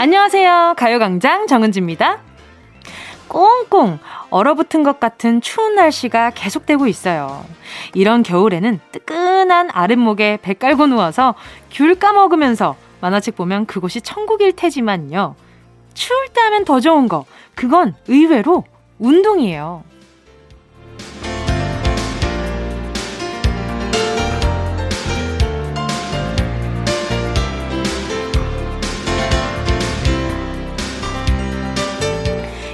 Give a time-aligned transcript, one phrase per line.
[0.00, 0.74] 안녕하세요.
[0.76, 2.20] 가요광장 정은지입니다.
[3.26, 3.98] 꽁꽁
[4.30, 7.44] 얼어붙은 것 같은 추운 날씨가 계속되고 있어요.
[7.94, 11.34] 이런 겨울에는 뜨끈한 아랫목에 배 깔고 누워서
[11.72, 15.34] 귤 까먹으면서 만화책 보면 그곳이 천국일 테지만요.
[15.94, 17.24] 추울 때 하면 더 좋은 거,
[17.56, 18.62] 그건 의외로
[19.00, 19.82] 운동이에요.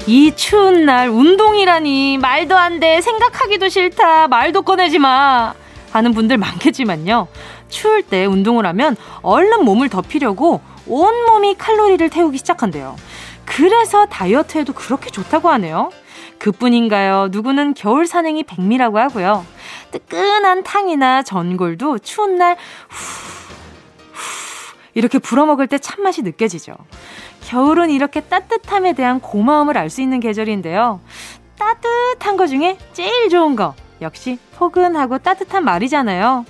[0.07, 5.55] 이 추운 날 운동이라니 말도 안 돼 생각하기도 싫다 말도 꺼내지 마
[5.93, 7.29] 하는 분들 많겠지만요.
[7.69, 12.97] 추울 때 운동을 하면 얼른 몸을 덮이려고 온몸이 칼로리를 태우기 시작한대요.
[13.45, 15.91] 그래서 다이어트에도 그렇게 좋다고 하네요.
[16.39, 17.29] 그뿐인가요?
[17.31, 19.47] 누구는 겨울 산행이 백미라고 하고요.
[19.93, 22.57] 뜨끈한 탕이나 전골도 추운 날
[22.89, 23.55] 후,
[24.13, 26.75] 후 이렇게 불어먹을 때 참맛이 느껴지죠
[27.55, 31.01] 겨울은 이렇게 따뜻함에 대한 고마움을 알 수 있는 계절인데요.
[31.57, 36.45] 따뜻한 거 중에 제일 좋은 거 역시 포근하고 따뜻한 말이잖아요.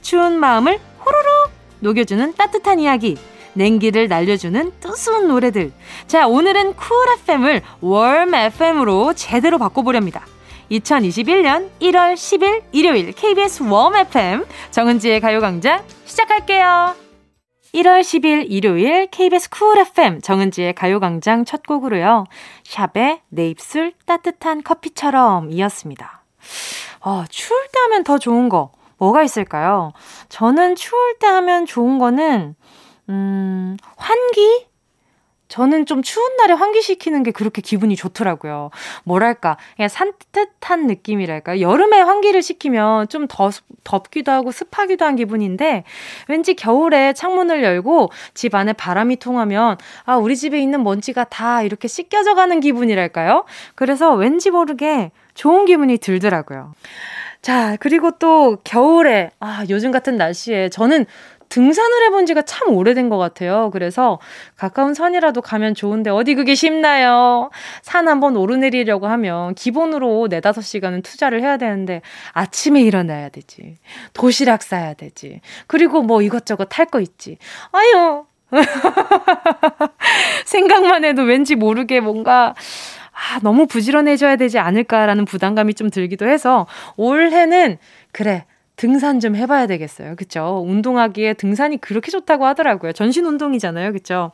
[0.00, 3.18] 추운 마음을 호로록 녹여주는 따뜻한 이야기.
[3.52, 5.72] 냉기를 날려주는 뜨스운 노래들.
[6.06, 10.24] 자, 오늘은 쿨 FM을 warm FM으로 제대로 바꿔보렵니다.
[10.70, 17.05] 2021년 1월 10일 일요일 KBS warm FM 정은지의 가요광장 시작할게요.
[17.76, 22.24] 1월 10일 일요일 KBS 쿨 FM 정은지의 가요광장 첫 곡으로요.
[22.64, 26.24] 샵의 내 입술 따뜻한 커피처럼 이었습니다.
[27.00, 29.92] 어, 추울 때 하면 더 좋은 거 뭐가 있을까요?
[30.30, 32.54] 저는 추울 때 하면 좋은 거는
[33.10, 34.68] 음, 환기?
[35.48, 38.70] 저는 좀 추운 날에 환기시키는 게 그렇게 기분이 좋더라고요.
[39.04, 41.60] 뭐랄까, 그냥 산뜻한 느낌이랄까.
[41.60, 43.50] 여름에 환기를 시키면 좀 더
[43.84, 45.84] 덥기도 하고 습하기도 한 기분인데,
[46.28, 51.88] 왠지 겨울에 창문을 열고 집 안에 바람이 통하면, 아, 우리 집에 있는 먼지가 다 이렇게
[51.88, 53.44] 씻겨져 가는 기분이랄까요?
[53.74, 56.72] 그래서 왠지 모르게 좋은 기분이 들더라고요.
[57.42, 61.06] 자, 그리고 또 겨울에, 아, 요즘 같은 날씨에 저는
[61.48, 63.70] 등산을 해본 지가 참 오래된 것 같아요.
[63.72, 64.18] 그래서
[64.56, 67.50] 가까운 산이라도 가면 좋은데 어디 그게 쉽나요?
[67.82, 72.02] 산 한번 오르내리려고 하면 기본으로 4, 5시간은 투자를 해야 되는데
[72.32, 73.76] 아침에 일어나야 되지.
[74.12, 75.40] 도시락 싸야 되지.
[75.66, 77.38] 그리고 뭐 이것저것 할거 있지.
[77.72, 78.24] 아유.
[80.46, 82.54] 생각만 해도 왠지 모르게 뭔가
[83.12, 87.78] 아, 너무 부지런해져야 되지 않을까라는 부담감이 좀 들기도 해서 올해는
[88.12, 88.44] 그래.
[88.76, 90.16] 등산 좀 해봐야 되겠어요.
[90.16, 90.62] 그쵸?
[90.66, 92.92] 운동하기에 등산이 그렇게 좋다고 하더라고요.
[92.92, 93.92] 전신 운동이잖아요.
[93.92, 94.32] 그쵸?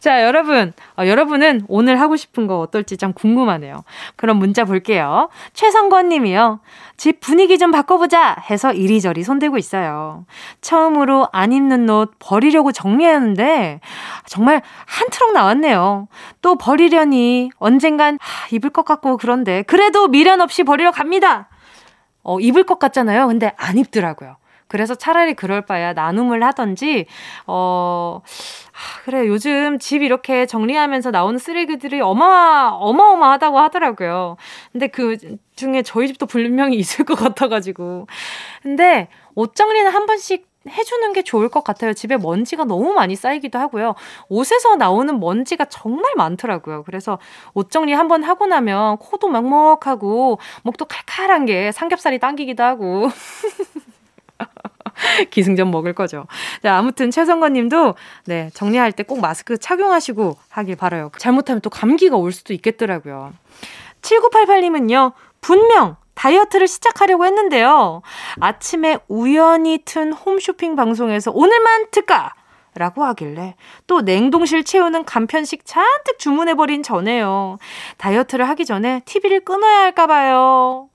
[0.00, 0.72] 자, 여러분.
[0.98, 3.84] 어, 여러분은 오늘 하고 싶은 거 어떨지 참 궁금하네요.
[4.16, 5.28] 그럼 문자 볼게요.
[5.52, 6.60] 최성권 님이요.
[6.96, 10.24] 집 분위기 좀 바꿔보자 해서 이리저리 손대고 있어요.
[10.60, 13.80] 처음으로 안 입는 옷 버리려고 정리하는데
[14.26, 16.08] 정말 한 트럭 나왔네요.
[16.40, 21.48] 또 버리려니 언젠간 하, 입을 것 같고 그런데 그래도 미련 없이 버리러 갑니다.
[22.22, 23.26] 어, 입을 것 같잖아요.
[23.26, 24.36] 근데 안 입더라고요.
[24.72, 27.04] 그래서 차라리 그럴 바야 나눔을 하던지,
[27.46, 28.22] 어,
[28.72, 34.38] 하, 그래, 요즘 집 이렇게 정리하면서 나오는 쓰레기들이 어마, 어마어마하다고 하더라고요.
[34.72, 35.18] 근데 그
[35.56, 38.06] 중에 저희 집도 분명히 있을 것 같아가지고.
[38.62, 41.92] 근데 옷 정리는 한 번씩 해주는 게 좋을 것 같아요.
[41.92, 43.94] 집에 먼지가 너무 많이 쌓이기도 하고요.
[44.28, 46.84] 옷에서 나오는 먼지가 정말 많더라고요.
[46.84, 47.18] 그래서
[47.54, 53.08] 옷 정리 한번 하고 나면 코도 먹먹하고 목도 칼칼한 게 삼겹살이 당기기도 하고.
[55.30, 56.26] 기승전 먹을 거죠.
[56.62, 57.94] 자, 아무튼 최성건 님도
[58.26, 61.10] 네, 정리할 때 꼭 마스크 착용하시고 하길 바라요.
[61.18, 63.32] 잘못하면 또 감기가 올 수도 있겠더라고요.
[64.02, 68.02] 7988 님은요, 분명 다이어트를 시작하려고 했는데요.
[68.40, 72.34] 아침에 우연히 튼 홈쇼핑 방송에서 오늘만 특가!
[72.74, 73.54] 라고 하길래
[73.86, 77.58] 또 냉동실 채우는 간편식 잔뜩 주문해버린 전에요.
[77.98, 80.88] 다이어트를 하기 전에 TV를 끊어야 할까봐요.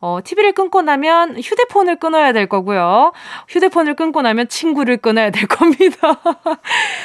[0.00, 3.12] 어, TV를 끊고 나면 휴대폰을 끊어야 될 거고요.
[3.48, 6.20] 휴대폰을 끊고 나면 친구를 끊어야 될 겁니다.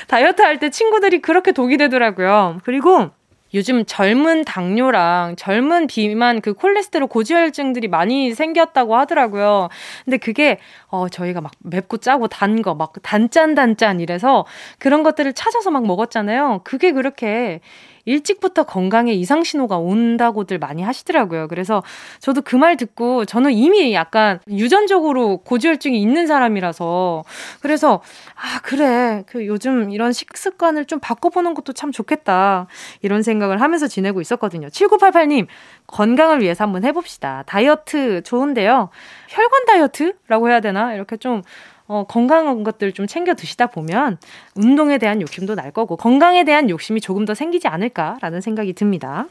[0.10, 2.60] 다이어트 할 때 친구들이 그렇게 독이 되더라고요.
[2.66, 3.10] 그리고
[3.54, 9.70] 요즘 젊은 당뇨랑 젊은 비만 그 콜레스테롤 고지혈증들이 많이 생겼다고 하더라고요.
[10.06, 10.60] 근데 그게
[10.90, 14.46] 어 저희가 막 맵고 짜고 단 거 막 단짠 단짠 이래서
[14.80, 16.62] 그런 것들을 찾아서 막 먹었잖아요.
[16.64, 17.60] 그게 그렇게
[18.06, 21.48] 일찍부터 건강에 이상 신호가 온다고들 많이 하시더라고요.
[21.48, 21.84] 그래서
[22.20, 27.24] 저도 그 말 듣고 저는 이미 약간 유전적으로 고지혈증이 있는 사람이라서
[27.62, 28.02] 그래서
[28.36, 32.68] 아 그래 그 요즘 이런 식습관을 좀 바꿔보는 것도 참 좋겠다
[33.02, 34.68] 이런 생각을 하면서 지내고 있었거든요.
[34.68, 35.48] 7988님
[35.88, 37.44] 건강을 위해서 한번 해봅시다.
[37.48, 38.90] 다이어트 좋은데요.
[39.28, 41.42] 혈관 다이어트라고 해야 되나 이렇게 좀
[41.88, 44.18] 어, 건강한 것들 좀 챙겨 드시다 보면
[44.56, 49.26] 운동에 대한 욕심도 날 거고 건강에 대한 욕심이 조금 더 생기지 않을까라는 생각이 듭니다.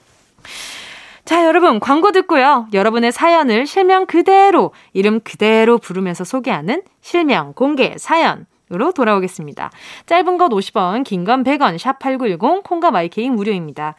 [1.25, 2.67] 자, 여러분, 광고 듣고요.
[2.73, 9.71] 여러분의 사연을 실명 그대로, 이름 그대로 부르면서 소개하는 실명 공개 사연 으로 돌아오겠습니다.
[10.07, 13.97] 짧은 것 50원, 긴 건 100원, 샵8910, 콩과 마이케이 무료입니다.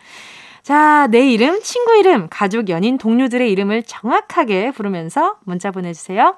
[0.64, 6.38] 자, 내 이름, 친구 이름, 가족, 연인, 동료들의 이름을 정확하게 부르면서 문자 보내주세요.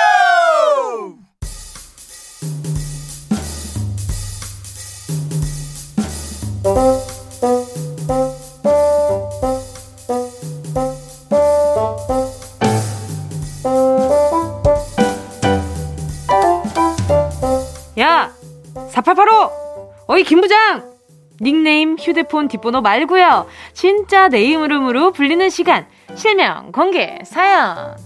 [20.21, 20.83] 어이, 김부장!
[21.41, 23.47] 닉네임, 휴대폰 뒷번호 말고요.
[23.73, 25.87] 진짜 내 이름으로 불리는 시간.
[26.15, 27.97] 실명, 공개, 사연.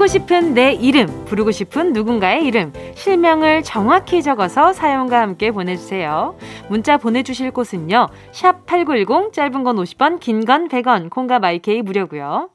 [0.00, 6.38] 듣고 싶은 내 이름, 부르고 싶은 누군가의 이름, 실명을 정확히 적어서 사연과 함께 보내주세요.
[6.70, 8.08] 문자 보내주실 곳은요.
[8.32, 12.48] 샵 8910, 짧은 건 50원, 긴 건 100원, 콩과 마이케이 무료고요.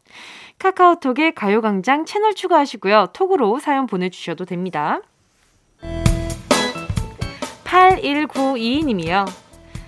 [0.58, 3.10] 카카오톡에 가요광장 채널 추가하시고요.
[3.14, 5.02] 톡으로 사연 보내주셔도 됩니다.
[7.64, 9.28] 8192님이요.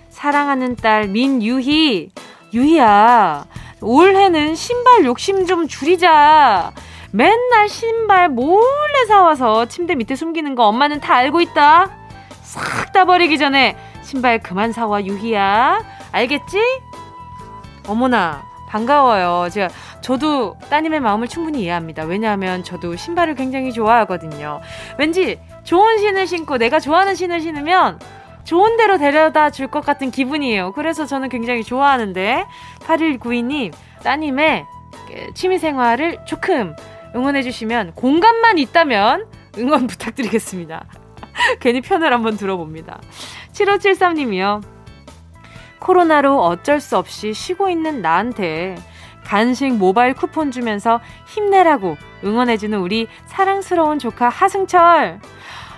[0.10, 2.12] 사랑하는 딸 민유희.
[2.54, 3.48] 유희야,
[3.82, 6.72] 올해는 신발 욕심 좀 줄이자.
[7.12, 11.90] 맨날 신발 몰래 사와서 침대 밑에 숨기는 거 엄마는 다 알고 있다.
[12.42, 15.84] 싹 다 버리기 전에 신발 그만 사와 유희야.
[16.12, 16.60] 알겠지?
[17.88, 19.50] 어머나 반가워요.
[19.50, 19.70] 제가
[20.02, 22.04] 저도 따님의 마음을 충분히 이해합니다.
[22.04, 24.62] 왜냐하면 저도 신발을 굉장히 좋아하거든요.
[24.98, 28.00] 왠지 좋은 신을 신고 내가 좋아하는 신을 신으면
[28.44, 30.72] 좋은 데로 데려다 줄 것 같은 기분이에요.
[30.74, 32.46] 그래서 저는 굉장히 좋아하는데
[32.80, 33.74] 8192님
[34.04, 34.66] 따님의
[35.36, 36.76] 취미 생활을 조금
[37.18, 39.26] 응원해 주시면 공간만 있다면
[39.58, 40.86] 응원 부탁드리겠습니다.
[41.60, 43.02] 괜히 편을 한번 들어봅니다.
[43.54, 44.64] 7573님이요.
[45.80, 48.76] 코로나로 어쩔 수 없이 쉬고 있는 나한테
[49.24, 55.20] 간식 모바일 쿠폰 주면서 힘내라고 응원해주는 우리 사랑스러운 조카 하승철.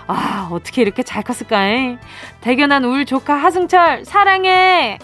[0.06, 1.98] 아, 어떻게 이렇게 잘 컸을까?
[2.40, 4.98] 대견한 울 조카 하승철, 사랑해!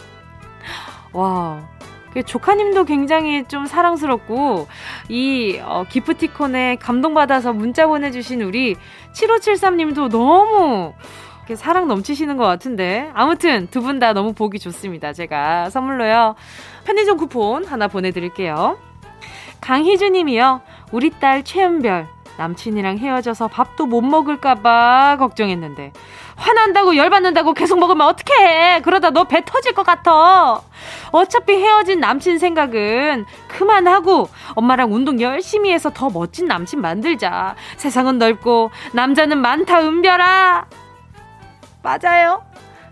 [1.12, 1.75] 와, 그
[2.23, 4.67] 조카님도 굉장히 좀 사랑스럽고
[5.09, 8.77] 이 어, 기프티콘에 감동받아서 문자 보내주신 우리
[9.13, 10.93] 7573님도 너무
[11.55, 15.13] 사랑 넘치시는 것 같은데 아무튼 두 분 다 너무 보기 좋습니다.
[15.13, 16.35] 제가 선물로요
[16.85, 18.79] 편의점 쿠폰 하나 보내드릴게요.
[19.61, 20.61] 강희주님이요
[20.93, 22.09] 우리 딸 최은별
[22.39, 25.93] 남친이랑 헤어져서 밥도 못 먹을까봐 걱정했는데
[26.37, 28.81] 화난다고 열받는다고 계속 먹으면 어떡해?
[28.83, 30.61] 그러다 너 배 터질 것 같아.
[31.11, 37.57] 어차피 헤어진 남친 생각은 그만하고 엄마랑 운동 열심히 해서 더 멋진 남친 만들자.
[37.76, 40.66] 세상은 넓고 남자는 많다 은별아.
[41.83, 42.45] 맞아요.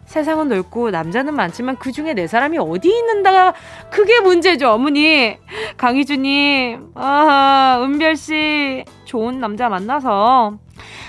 [0.06, 3.54] 세상은 넓고 남자는 많지만 그 중에 내 사람이 어디 있는가?
[3.90, 5.36] 그게 문제죠 어머니.
[5.76, 10.58] 강희주님 아 은별씨 좋은 남자 만나서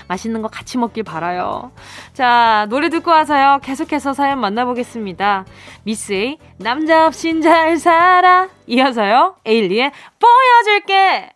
[0.08, 1.72] 맛있는 거 같이 먹길 바라요.
[2.12, 3.60] 자, 노래 듣고 와서요.
[3.62, 5.44] 계속해서 사연 만나보겠습니다.
[5.84, 8.48] 미쓰에이의 남자 없인 잘 살아.
[8.66, 9.36] 이어서요.
[9.44, 11.30] 에일리의 보여줄게.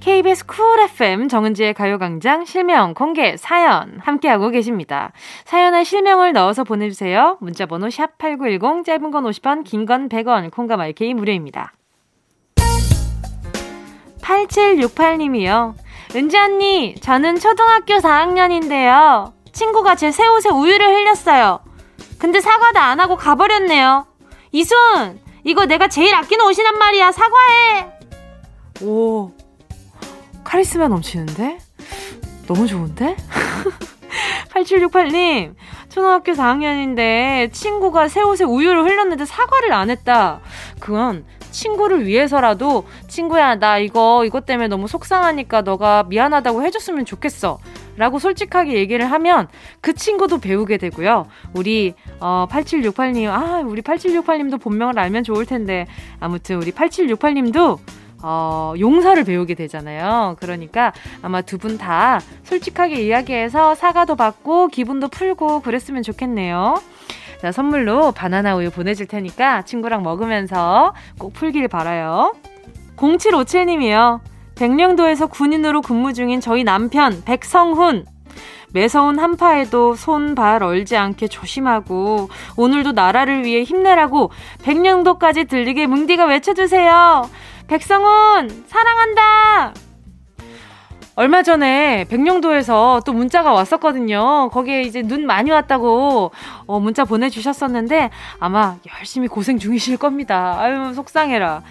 [0.00, 5.12] KBS 쿨 FM 정은지의 가요광장 실명 공개 사연 함께하고 계십니다.
[5.46, 7.38] 사연에 실명을 넣어서 보내주세요.
[7.40, 11.72] 문자번호 샵8910 짧은 건 50원 긴 건 100원 콩과 마이케이 무료입니다.
[14.20, 15.74] 8768님이요.
[16.14, 19.32] 은지 언니, 저는 초등학교 4학년인데요.
[19.52, 21.60] 친구가 제 새 옷에 우유를 흘렸어요.
[22.18, 24.06] 근데 사과도 안 하고 가버렸네요.
[24.52, 27.12] 이순, 이거 내가 제일 아끼는 옷이란 말이야.
[27.12, 27.86] 사과해.
[28.82, 29.32] 오,
[30.44, 31.58] 카리스마 넘치는데?
[32.46, 33.16] 너무 좋은데?
[34.54, 35.54] 8768님,
[35.88, 40.40] 초등학교 4학년인데 친구가 새 옷에 우유를 흘렸는데 사과를 안 했다.
[40.78, 47.58] 그건 친구를 위해서라도 친구야 나 이거 이것 때문에 너무 속상하니까 너가 미안하다고 해줬으면 좋겠어
[47.96, 49.46] 라고 솔직하게 얘기를 하면
[49.80, 55.86] 그 친구도 배우게 되고요 우리 어, 8768님 아 우리 8768님도 본명을 알면 좋을 텐데
[56.18, 57.78] 아무튼 우리 8768님도
[58.26, 60.36] 어, 용서를 배우게 되잖아요.
[60.40, 66.80] 그러니까 아마 두 분 다 솔직하게 이야기해서 사과도 받고 기분도 풀고 그랬으면 좋겠네요.
[67.44, 72.32] 자, 선물로 바나나 우유 보내줄 테니까 친구랑 먹으면서 꼭 풀길 바라요.
[72.96, 74.20] 0757님이요.
[74.54, 78.06] 백령도에서 군인으로 근무 중인 저희 남편 백성훈.
[78.72, 84.30] 매서운 한파에도 손, 발 얼지 않게 조심하고 오늘도 나라를 위해 힘내라고
[84.62, 87.28] 백령도까지 들리게 뭉디가 외쳐주세요.
[87.66, 89.83] 백성훈 사랑한다.
[91.16, 94.48] 얼마 전에 백령도에서 또 문자가 왔었거든요.
[94.50, 96.32] 거기에 이제 눈 많이 왔다고
[96.66, 100.56] 어, 문자 보내주셨었는데 아마 열심히 고생 중이실 겁니다.
[100.58, 101.62] 아유 속상해라.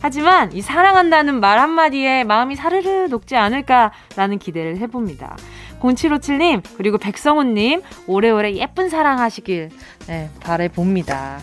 [0.00, 5.36] 하지만 이 사랑한다는 말 한마디에 마음이 사르르 녹지 않을까라는 기대를 해봅니다.
[5.80, 9.70] 0757님, 그리고 백성훈님, 오래오래 예쁜 사랑하시길,
[10.06, 11.40] 네, 바래봅니다.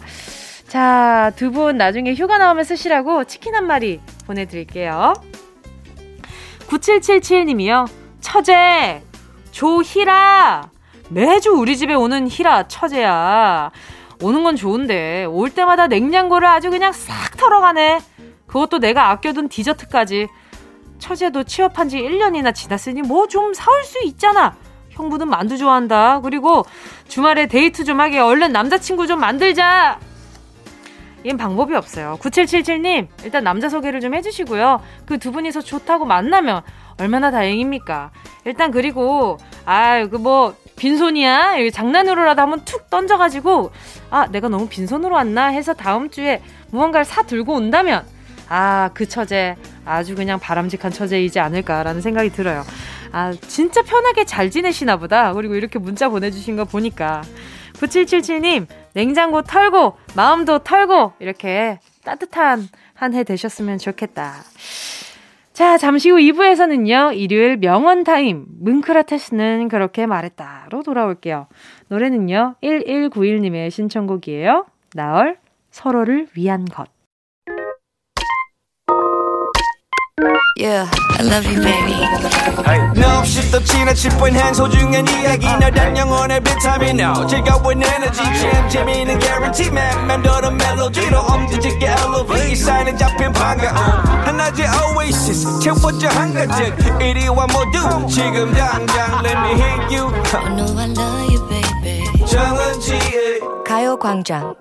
[0.68, 5.13] 자, 두 분 나중에 휴가 나오면 쓰시라고 치킨 한 마리 보내드릴게요.
[6.69, 7.88] 9777님이요.
[8.21, 9.01] 처제,
[9.51, 10.69] 조희라!
[11.09, 13.71] 매주 우리 집에 오는 희라 처제야.
[14.21, 17.99] 오는 건 좋은데, 올 때마다 냉장고를 아주 그냥 싹 털어가네.
[18.45, 20.27] 그것도 내가 아껴둔 디저트까지.
[20.99, 24.55] 처제도 취업한 지 1년이나 지났으니 뭐 좀 사올 수 있잖아.
[24.89, 26.19] 형부는 만두 좋아한다.
[26.21, 26.65] 그리고
[27.07, 29.99] 주말에 데이트 좀 하게 얼른 남자친구 좀 만들자.
[31.23, 32.17] 이건 방법이 없어요.
[32.21, 34.81] 9777님, 일단 남자 소개를 좀 해주시고요.
[35.05, 36.61] 그 두 분이서 좋다고 만나면
[36.97, 38.11] 얼마나 다행입니까?
[38.45, 41.69] 일단 그리고, 아, 그 뭐, 빈손이야?
[41.71, 43.71] 장난으로라도 한번 툭 던져가지고,
[44.09, 45.47] 아, 내가 너무 빈손으로 왔나?
[45.47, 48.05] 해서 다음 주에 무언가를 사 들고 온다면,
[48.47, 52.63] 아, 그 처제 아주 그냥 바람직한 처제이지 않을까라는 생각이 들어요.
[53.11, 55.33] 아, 진짜 편하게 잘 지내시나 보다.
[55.33, 57.21] 그리고 이렇게 문자 보내주신 거 보니까.
[57.73, 64.34] 9777님, 냉장고 털고, 마음도 털고, 이렇게 따뜻한 한 해 되셨으면 좋겠다.
[65.53, 71.48] 자, 잠시 후 2부에서는요, 일요일 명언 타임, 뭉크라테스는 그렇게 말했다로 돌아올게요.
[71.89, 74.65] 노래는요, 1191님의 신청곡이에요.
[74.93, 75.38] 나얼,
[75.72, 76.88] 서로를 위한 것.
[80.60, 81.94] Yeah, I love you, baby.
[82.68, 82.82] Hey.
[82.98, 85.48] No, 없이 또 지나칠 뻔한 소중한 이야기.
[85.48, 88.22] 너란 영혼의 비타민 O 즐거운 에너지.
[88.22, 90.06] 참 재미있는 guarantee man.
[90.06, 93.74] 맘대로 멜로디로 엄지짓게 elevate 사인에 잡힌 반가움
[94.25, 95.62] 하나의 oasis.
[95.62, 98.08] 채워져 한가득 이리와 모두.
[98.10, 100.12] 지금 당장 let me hit you.
[100.36, 102.04] I know I love you, baby.
[102.25, 104.56] 정은지의 가요광장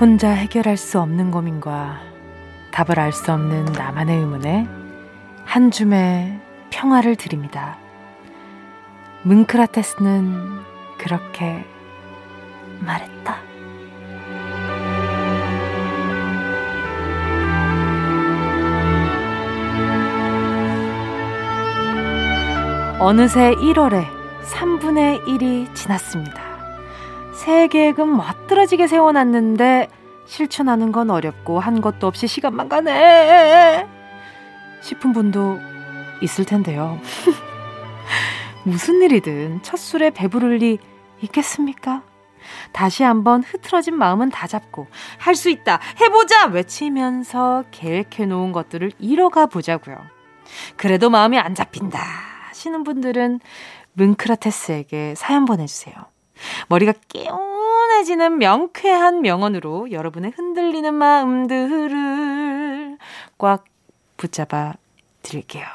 [0.00, 2.00] 혼자 해결할 수 없는 고민과
[2.72, 4.66] 답을 알 수 없는 나만의 의문에
[5.44, 6.40] 한 줌의
[6.70, 7.76] 평화를 드립니다.
[9.24, 10.60] 뭉크라테스는
[10.96, 11.66] 그렇게
[12.80, 13.36] 말했다.
[23.00, 24.06] 어느새 1월에
[24.44, 26.49] 3분의 1이 지났습니다.
[27.40, 29.88] 새 계획은 멋들어지게 세워놨는데
[30.26, 33.86] 실천하는 건 어렵고 한 것도 없이 시간만 가네
[34.82, 35.58] 싶은 분도
[36.20, 37.00] 있을 텐데요.
[38.64, 40.78] 무슨 일이든 첫 술에 배부를 리
[41.22, 42.02] 있겠습니까?
[42.72, 49.46] 다시 한번 흐트러진 마음은 다 잡고 할 수 있다 해보자 외치면서 계획해 놓은 것들을 이뤄가
[49.46, 49.96] 보자고요.
[50.76, 51.98] 그래도 마음이 안 잡힌다
[52.50, 53.40] 하시는 분들은
[53.94, 55.94] 뭉크라테스에게 사연 보내주세요.
[56.68, 62.98] 머리가 깨운해지는 명쾌한 명언으로 여러분의 흔들리는 마음들을
[63.38, 63.64] 꽉
[64.16, 64.74] 붙잡아
[65.22, 65.66] 드릴게요.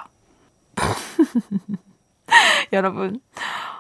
[2.74, 3.20] 여러분,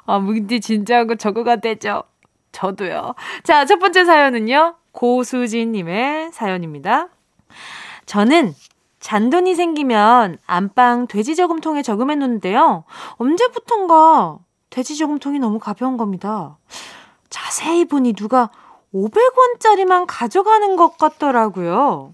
[0.05, 2.03] 아, 뭉디 진짜하고 저거가 되죠?
[2.51, 3.15] 저도요.
[3.43, 4.75] 자, 첫 번째 사연은요.
[4.91, 7.09] 고수진님의 사연입니다.
[8.05, 8.53] 저는
[8.99, 12.85] 잔돈이 생기면 안방 돼지 저금통에 저금해 놓는데요.
[13.17, 14.39] 언제부턴가
[14.75, 16.57] 돼지 저금통이 너무 가벼운 겁니다.
[17.29, 18.49] 자세히 보니 누가
[18.93, 22.13] 500원짜리만 가져가는 것 같더라고요.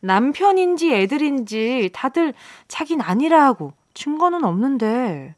[0.00, 2.34] 남편인지 애들인지 다들
[2.66, 5.36] 자긴 아니라 하고 증거는 없는데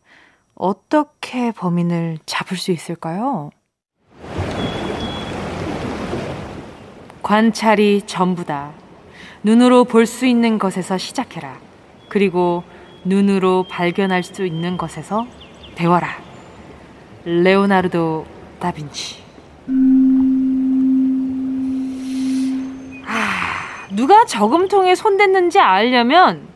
[0.54, 3.50] 어떻게 범인을 잡을 수 있을까요?
[7.22, 8.72] 관찰이 전부다.
[9.42, 11.58] 눈으로 볼 수 있는 것에서 시작해라.
[12.08, 12.62] 그리고
[13.04, 15.26] 눈으로 발견할 수 있는 것에서
[15.74, 16.23] 배워라.
[17.24, 18.26] 레오나르도
[18.60, 19.22] 다빈치.
[23.06, 26.46] 아, 누가 저금통에 손댔는지 알려면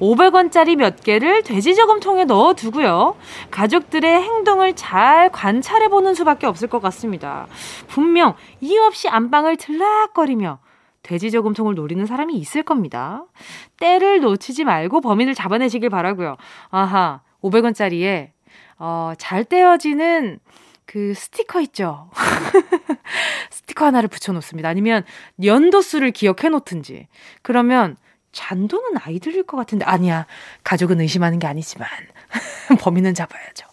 [0.00, 3.16] 500원짜리 몇 개를 돼지 저금통에 넣어 두고요.
[3.50, 7.46] 가족들의 행동을 잘 관찰해 보는 수밖에 없을 것 같습니다.
[7.88, 10.58] 분명 이유 없이 안방을 들락거리며
[11.02, 13.24] 돼지 저금통을 노리는 사람이 있을 겁니다.
[13.78, 16.36] 때를 놓치지 말고 범인을 잡아내시길 바라고요.
[16.70, 18.33] 아하, 500원짜리에
[18.86, 20.38] 어, 잘 떼어지는
[20.84, 22.10] 그 스티커 있죠?
[23.50, 24.68] 스티커 하나를 붙여놓습니다.
[24.68, 25.04] 아니면
[25.42, 27.08] 연도수를 기억해 놓든지.
[27.40, 27.96] 그러면
[28.32, 30.26] 잔돈은 아이들일 것 같은데 아니야.
[30.64, 31.88] 가족은 의심하는 게 아니지만
[32.78, 33.66] 범인은 잡아야죠.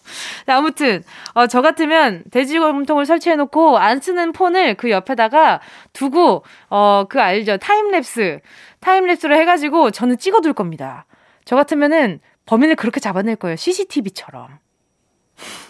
[0.46, 1.02] 아무튼
[1.34, 5.60] 어, 저 같으면 돼지저금통을 설치해 놓고 안 쓰는 폰을 그 옆에다가
[5.92, 8.40] 두고 어, 그 알죠 time lapse
[8.80, 11.04] time lapse로 해가지고 저는 찍어둘 겁니다.
[11.44, 13.56] 저 같으면은 범인을 그렇게 잡아낼 거예요.
[13.56, 14.61] CCTV처럼.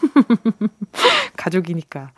[1.37, 2.12] 가족이니까.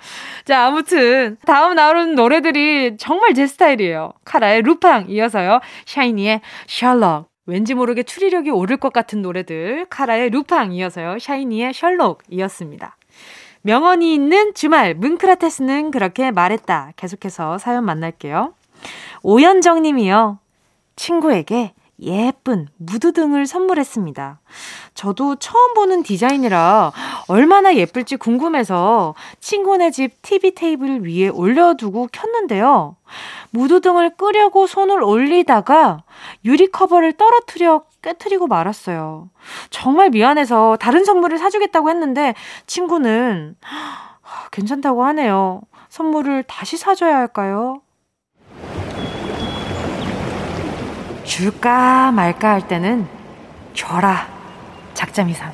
[0.45, 4.13] 자, 아무튼 다음 나오는 노래들이 정말 제 스타일이에요.
[4.25, 5.61] 카라의 루팡 이어서요.
[5.87, 7.29] 샤이니의 셜록.
[7.47, 9.87] 왠지 모르게 추리력이 오를 것 같은 노래들.
[9.91, 11.19] 카라의 루팡 이어서요.
[11.19, 12.97] 샤이니의 셜록 이었습니다.
[13.63, 16.93] 명언이 있는 주말 문크라테스는 그렇게 말했다.
[16.97, 18.55] 계속해서 사연 만날게요.
[19.23, 20.39] 오연정 님이요.
[20.97, 24.41] 친구에게 예쁜 무드 등을 선물했습니다.
[24.95, 26.93] 저도 처음 보는 디자인이라
[27.29, 32.97] 얼마나 예쁠지 궁금해서 친구네 집 TV 테이블 위에 올려두고 켰는데요.
[33.51, 36.03] 무드 등을 끄려고 손을 올리다가
[36.45, 39.31] 유리 커버를 떨어뜨려 깨뜨리고 말았어요.
[39.71, 42.35] 정말 미안해서 다른 선물을 사주겠다고 했는데
[42.67, 43.57] 친구는
[44.51, 45.63] 괜찮다고 하네요.
[45.89, 47.84] 선물을 다시 사줘야 할까요?
[51.25, 53.07] 줄까 말까 할 때는
[53.73, 54.28] 줘라.
[54.95, 55.52] 작자미상.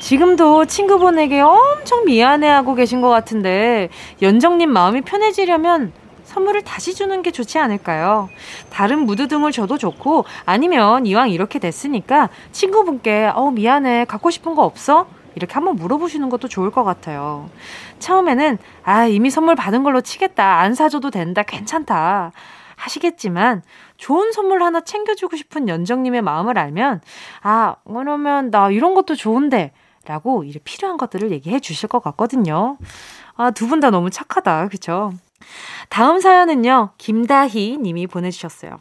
[0.00, 3.88] 지금도 친구분에게 엄청 미안해하고 계신 것 같은데
[4.22, 5.92] 연정님 마음이 편해지려면
[6.24, 8.28] 선물을 다시 주는 게 좋지 않을까요?
[8.70, 14.64] 다른 무드 등을 줘도 좋고 아니면 이왕 이렇게 됐으니까 친구분께 어 미안해 갖고 싶은 거
[14.64, 15.06] 없어?
[15.36, 17.48] 이렇게 한번 물어보시는 것도 좋을 것 같아요.
[18.00, 22.32] 처음에는 아 이미 선물 받은 걸로 치겠다 안 사줘도 된다 괜찮다
[22.76, 23.62] 하시겠지만
[23.96, 27.00] 좋은 선물 하나 챙겨주고 싶은 연정님의 마음을 알면
[27.42, 29.72] 아 그러면 나 이런 것도 좋은데
[30.06, 32.78] 라고 이제 필요한 것들을 얘기해 주실 것 같거든요.
[33.36, 34.68] 아, 두 분 다 너무 착하다.
[34.68, 35.12] 그쵸?
[35.90, 38.80] 다음 사연은요, 김다희 님이 보내주셨어요.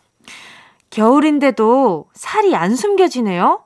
[0.91, 3.64] 겨울인데도 살이 안 숨겨지네요?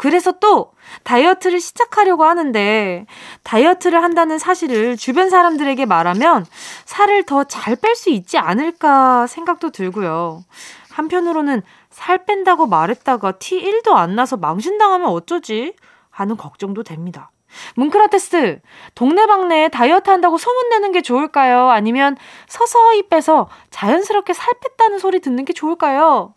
[0.00, 0.72] 그래서 또
[1.04, 3.04] 다이어트를 시작하려고 하는데
[3.42, 6.46] 다이어트를 한다는 사실을 주변 사람들에게 말하면
[6.86, 10.42] 살을 더 잘 뺄 수 있지 않을까 생각도 들고요.
[10.90, 11.60] 한편으로는
[11.90, 15.74] 살 뺀다고 말했다가 티 1도 안 나서 망신당하면 어쩌지?
[16.08, 17.30] 하는 걱정도 됩니다.
[17.74, 18.60] 문크라테스,
[18.94, 21.68] 동네방네에 다이어트 한다고 소문내는 게 좋을까요?
[21.68, 22.16] 아니면
[22.48, 26.32] 서서히 빼서 자연스럽게 살 뺐다는 소리 듣는 게 좋을까요?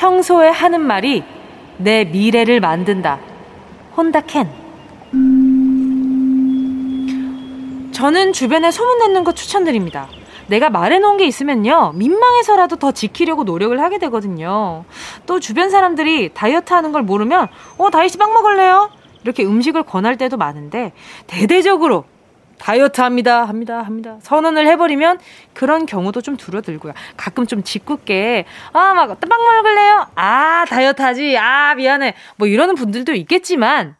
[0.00, 1.22] 평소에 하는 말이
[1.76, 3.20] 내 미래를 만든다.
[3.94, 4.48] 혼다 캔.
[7.92, 10.08] 저는 주변에 소문내는 거 추천드립니다.
[10.46, 14.84] 내가 말해놓은 게 있으면요, 민망해서라도 더 지키려고 노력을 하게 되거든요.
[15.26, 18.90] 또 주변 사람들이 다이어트 하는 걸 모르면, 어, 다이씨 빵 먹을래요?
[19.22, 20.92] 이렇게 음식을 권할 때도 많은데,
[21.26, 22.04] 대대적으로
[22.60, 24.18] 다이어트 합니다, 합니다, 합니다.
[24.20, 25.18] 선언을 해버리면
[25.54, 26.92] 그런 경우도 좀 줄어들고요.
[27.16, 30.06] 가끔 좀 짓궂게, 아, 막, 빵 먹을래요?
[30.14, 31.36] 아, 다이어트 하지.
[31.38, 32.14] 아, 미안해.
[32.36, 33.96] 뭐 이러는 분들도 있겠지만,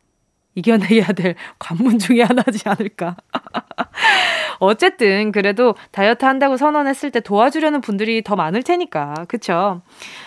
[0.56, 3.16] 이겨내야 될 관문 중에 하나지 않을까.
[4.58, 9.14] 어쨌든, 그래도 다이어트 한다고 선언했을 때 도와주려는 분들이 더 많을 테니까.
[9.28, 9.80] 그쵸?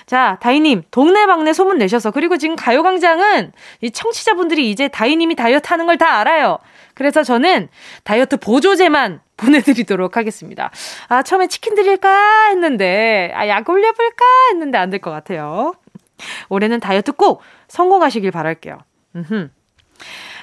[0.07, 5.97] 자, 다이님, 동네방네 소문 내셔서, 그리고 지금 가요광장은 이 청취자분들이 이제 다이님이 다이어트 하는 걸
[5.97, 6.57] 다 알아요.
[6.93, 7.69] 그래서 저는
[8.03, 10.71] 다이어트 보조제만 보내드리도록 하겠습니다.
[11.09, 15.73] 아, 처음에 치킨 드릴까 했는데, 아, 약 올려볼까 했는데 안 될 것 같아요.
[16.49, 18.77] 올해는 다이어트 꼭 성공하시길 바랄게요.
[19.15, 19.49] 음흠.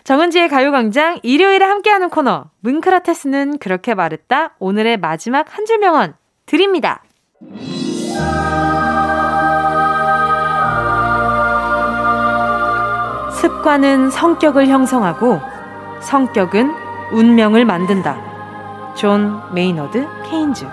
[0.04, 6.14] 정은지의 가요광장 일요일에 함께하는 코너 문크라테스는 그렇게 말했다 오늘의 마지막 한 줄 명언
[6.46, 7.02] 드립니다.
[13.40, 15.40] 습관은 성격을 형성하고
[16.00, 16.72] 성격은
[17.12, 18.94] 운명을 만든다.
[18.96, 20.66] 존 메이너드 케인즈.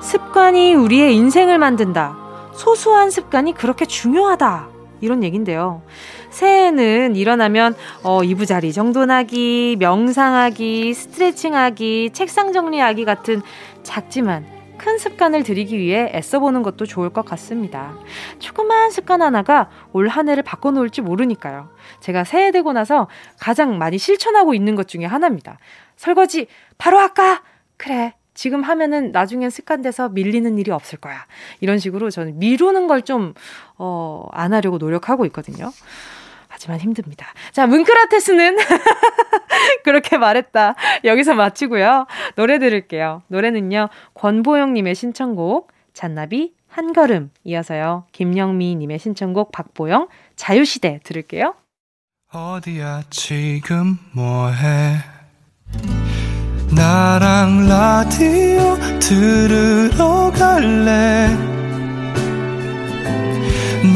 [0.00, 2.16] 습관이 우리의 인생을 만든다.
[2.52, 4.68] 소소한 습관이 그렇게 중요하다.
[5.00, 5.82] 이런 얘긴데요.
[6.30, 13.42] 새해에는 일어나면 어, 이부자리 정돈하기, 명상하기, 스트레칭하기, 책상 정리하기 같은
[13.82, 17.94] 작지만 큰 습관을 들이기 위해 애써보는 것도 좋을 것 같습니다.
[18.38, 21.68] 조그만 습관 하나가 올 한 해를 바꿔놓을지 모르니까요.
[22.00, 25.58] 제가 새해 되고 나서 가장 많이 실천하고 있는 것 중에 하나입니다.
[25.96, 26.46] 설거지
[26.78, 27.42] 바로 할까?
[27.76, 28.14] 그래.
[28.34, 31.26] 지금 하면은 나중엔 습관돼서 밀리는 일이 없을 거야.
[31.60, 33.34] 이런 식으로 저는 미루는 걸 좀,
[33.78, 35.72] 어, 안 하려고 노력하고 있거든요.
[36.58, 37.32] 하지만 힘듭니다.
[37.52, 38.56] 자, 문크라테스는
[39.84, 40.74] 그렇게 말했다.
[41.04, 42.06] 여기서 마치고요.
[42.34, 43.22] 노래 들을게요.
[43.28, 48.06] 노래는요, 권보영 님의 신청곡, 잔나비 한 걸음 이어서요.
[48.10, 51.54] 김영미 님의 신청곡 박보영 자유시대 들을게요.
[52.32, 54.96] 어디야 지금 뭐해
[56.74, 61.28] 나랑 라디오 들으러 갈래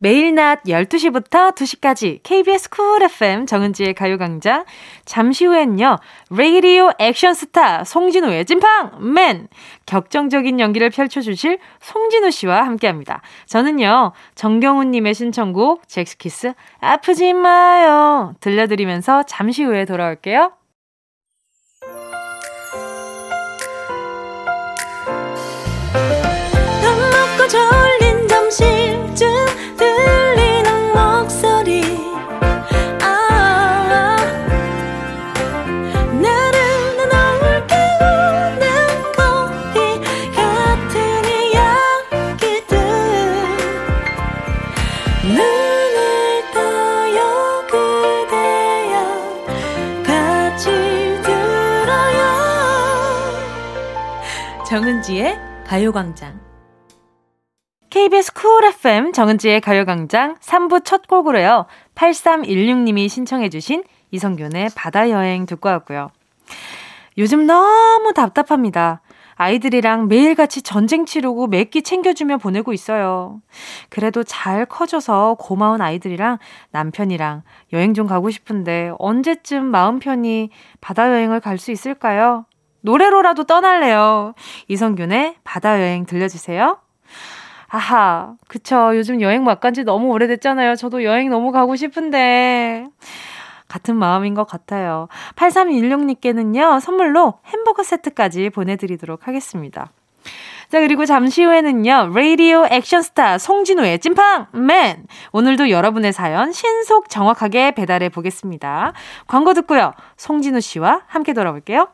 [0.00, 4.64] 매일 낮 12시부터 2시까지 KBS 쿨 FM 정은지의 가요광장.
[5.04, 5.96] 잠시 후엔요,
[6.30, 9.48] 레이디오 액션 스타 송진우의 찐팡 맨!
[9.86, 13.22] 격정적인 연기를 펼쳐주실 송진우 씨와 함께 합니다.
[13.46, 18.36] 저는요, 정경훈님의 신청곡, 잭스키스, 아프지 마요.
[18.38, 20.52] 들려드리면서 잠시 후에 돌아올게요.
[54.98, 56.40] 정은지의 가요광장.
[57.90, 61.66] KBS 쿨 FM 정은지의 가요광장 3부 첫 곡으로요.
[61.94, 66.10] 8316님이 신청해주신 이성균의 바다여행 듣고 왔고요.
[67.16, 69.00] 요즘 너무 답답합니다.
[69.36, 73.40] 아이들이랑 매일같이 전쟁 치르고 매끼 챙겨주며 보내고 있어요.
[73.90, 76.38] 그래도 잘 커져서 고마운 아이들이랑
[76.72, 82.46] 남편이랑 여행 좀 가고 싶은데 언제쯤 마음 편히 바다 여행을 갈 수 있을까요?
[82.80, 84.34] 노래로라도 떠날래요.
[84.68, 86.78] 이성균의 바다 여행 들려주세요.
[87.68, 88.96] 아하, 그쵸.
[88.96, 90.76] 요즘 여행 못간지 너무 오래됐잖아요.
[90.76, 92.86] 저도 여행 너무 가고 싶은데.
[93.68, 95.08] 같은 마음인 것 같아요.
[95.36, 99.90] 8316님께는요, 선물로 햄버거 세트까지 보내드리도록 하겠습니다.
[100.70, 105.06] 자, 그리고 잠시 후에는요, 라디오 액션스타 송진우의 찐팡 맨!
[105.32, 108.92] 오늘도 여러분의 사연 신속 정확하게 배달해 보겠습니다.
[109.26, 111.88] 광고 듣고요, 송진우 씨와 함께 돌아올게요.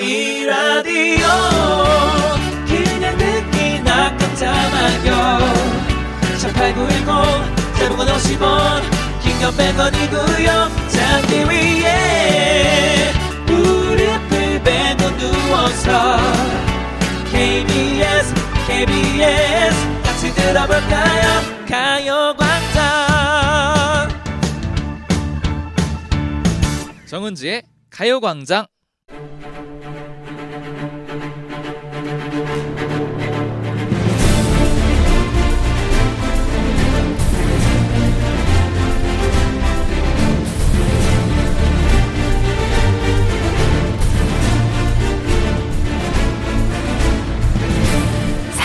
[0.00, 1.26] 이 라디오
[2.66, 5.40] 그냥 듣기나 깜짝마요.
[6.38, 8.82] 18910 대목원 50원
[9.22, 10.48] 긴건 100원이고요.
[10.90, 13.12] 잠기 위에
[13.46, 16.16] 무릎을 베고 누워서
[17.30, 18.34] KBS
[18.66, 21.42] KBS 같이 들어볼까요?
[21.68, 22.49] 가요광
[27.10, 28.68] 정은지의 가요광장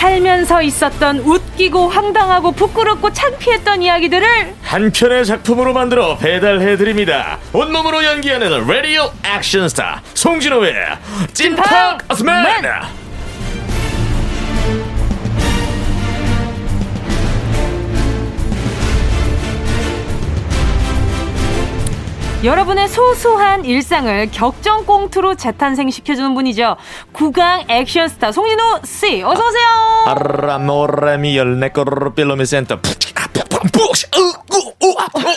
[0.06, 7.38] 살면서 있었던 웃기고 황당하고 부끄럽고 창피했던 이야기들을 한 편의 작품으로 만들어 배달해드립니다.
[7.52, 10.74] 온몸으로 연기하는 라디오 액션 스타 송진호의
[11.32, 12.44] 찐팍 어스맨!
[22.44, 26.76] 여러분의 소소한 일상을 격정 꽁트로 재탄생시켜주는 분이죠.
[27.12, 29.68] 구강 액션 스타 송진호 씨, 어서 오세요.
[30.06, 32.78] 아라모레미 열네 거로 빌로미 센터.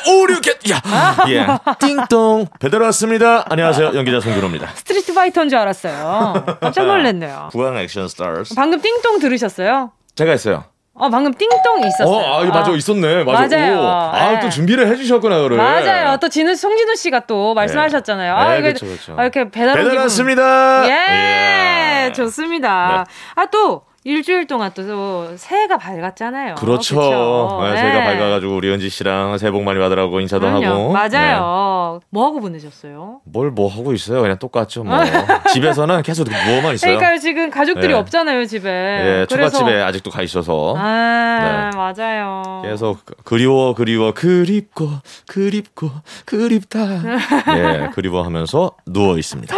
[0.08, 0.82] 오류켓 야
[1.30, 1.48] 예.
[1.80, 3.46] 띵동 배달 왔습니다.
[3.50, 4.68] 안녕하세요 연기자 송준호입니다.
[4.76, 6.58] 스트리트 파이터인 줄 알았어요.
[6.60, 7.50] 깜짝 놀랐네요.
[7.52, 8.54] 구강 액션 스타즈.
[8.56, 9.92] 방금 띵동 들으셨어요?
[10.16, 10.66] 제가 했어요.
[11.00, 12.14] 어, 방금 띵동이 있었어요.
[12.14, 13.24] 어, 아, 맞아, 있었네.
[13.24, 13.48] 맞아.
[13.58, 13.82] 맞아요.
[13.88, 14.40] 아, 네.
[14.42, 15.56] 또 준비를 해주셨구나, 그래.
[15.56, 16.18] 맞아요.
[16.18, 18.36] 또 진우, 송진우 씨가 또 말씀하셨잖아요.
[18.36, 19.16] 아, 네, 이게 그쵸, 그쵸.
[19.18, 19.98] 아, 이렇게 배달 온 배달.
[19.98, 20.86] 왔습니다.
[20.90, 22.12] 예, 예.
[22.12, 23.06] 좋습니다.
[23.08, 23.14] 네.
[23.42, 26.56] 아, 또 일주일 동안 또 새해가 밝았잖아요.
[26.56, 26.96] 그렇죠.
[26.96, 27.60] 그쵸?
[27.64, 27.78] 네, 네.
[27.78, 30.66] 새해가 밝아가지고 우리 은지 씨랑 새해 복 많이 받으라고 인사도 그럼요.
[30.66, 30.94] 하고.
[30.98, 31.10] 네.
[31.10, 32.00] 맞아요.
[32.10, 33.22] 뭐 하고 보내셨어요?
[33.26, 34.22] 뭘 뭐 하고 있어요?
[34.22, 34.84] 그냥 똑같죠.
[34.84, 34.98] 뭐
[35.54, 36.98] 집에서는 계속 누워만 있어요.
[36.98, 37.94] 그러니까 지금 가족들이 네.
[37.94, 38.70] 없잖아요 집에.
[38.70, 42.62] 예, 그래서 초밥집에 아직도 가 있어서 아 맞아요.
[42.64, 44.90] 계속 그리워 그리워 그립고
[45.28, 45.90] 그립고
[46.26, 46.80] 그립다.
[47.58, 49.56] 예, 그리워하면서 누워 있습니다.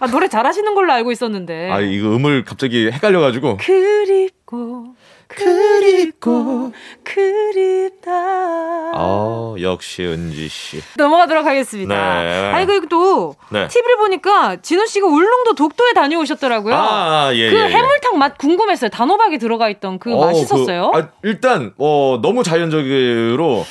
[0.00, 1.70] 아 노래 잘하시는 걸로 알고 있었는데.
[1.70, 4.94] 아 이거 음을 갑자기 헷갈려가지고 그 립고
[5.28, 8.10] 그립고 그립다.
[8.12, 10.80] 아 역시 은지 씨.
[10.96, 11.94] 넘어가도록 하겠습니다.
[12.22, 12.52] 네.
[12.52, 13.66] 아니 그리고 또 네.
[13.68, 16.74] TV를 보니까 진호 씨가 울릉도 독도에 다녀오셨더라고요.
[16.74, 17.68] 아, 예, 그 예, 예.
[17.68, 18.90] 해물탕 맛 궁금했어요.
[18.90, 20.90] 단호박이 들어가 있던 그 어, 맛있었어요?
[20.92, 23.64] 그, 아, 일단 어 너무 자연적으로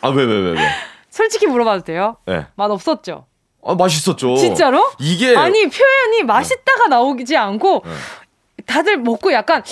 [0.00, 0.56] 아왜왜 왜 왜?
[1.10, 2.16] 솔직히 물어봐도 돼요?
[2.26, 2.46] 네.
[2.56, 3.26] 맛 없었죠?
[3.64, 4.36] 아 맛있었죠.
[4.36, 4.86] 진짜로?
[5.00, 7.90] 이게 아니 표현이 맛있다가 나오지 않고 네.
[8.66, 9.62] 다들 먹고 약간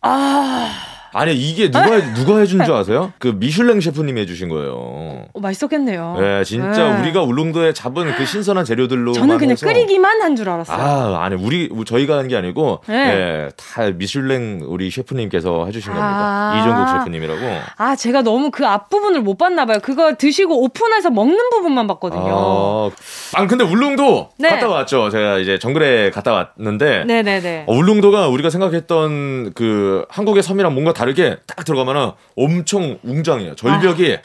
[0.00, 3.12] 아 아니 이게 누가 누가 해준 줄 아세요?
[3.18, 4.72] 그 미슐랭 셰프님이 해주신 거예요.
[4.76, 6.16] 어, 맛있었겠네요.
[6.20, 7.00] 네, 진짜 네.
[7.00, 10.76] 우리가 울릉도에 잡은 그 신선한 재료들로 저는 그냥 끓이기만 한 줄 알았어요.
[10.76, 12.94] 아, 아니 우리 저희가 한 게 아니고 네.
[12.94, 16.52] 예, 다 미슐랭 우리 셰프님께서 해주신 겁니다.
[16.52, 16.58] 아.
[16.60, 17.40] 이종국 셰프님이라고.
[17.76, 19.78] 아, 제가 너무 그 앞 부분을 못 봤나 봐요.
[19.82, 22.24] 그거 드시고 오픈해서 먹는 부분만 봤거든요.
[22.26, 22.90] 아,
[23.34, 24.48] 아, 근데 울릉도 네.
[24.48, 25.10] 갔다 왔죠.
[25.10, 27.64] 제가 이제 정글에 갔다 왔는데 네네네.
[27.68, 33.54] 어, 울릉도가 우리가 생각했던 그 한국의 섬이랑 뭔가 다 르게 딱 들어가면은 엄청 웅장해요.
[33.56, 34.16] 절벽이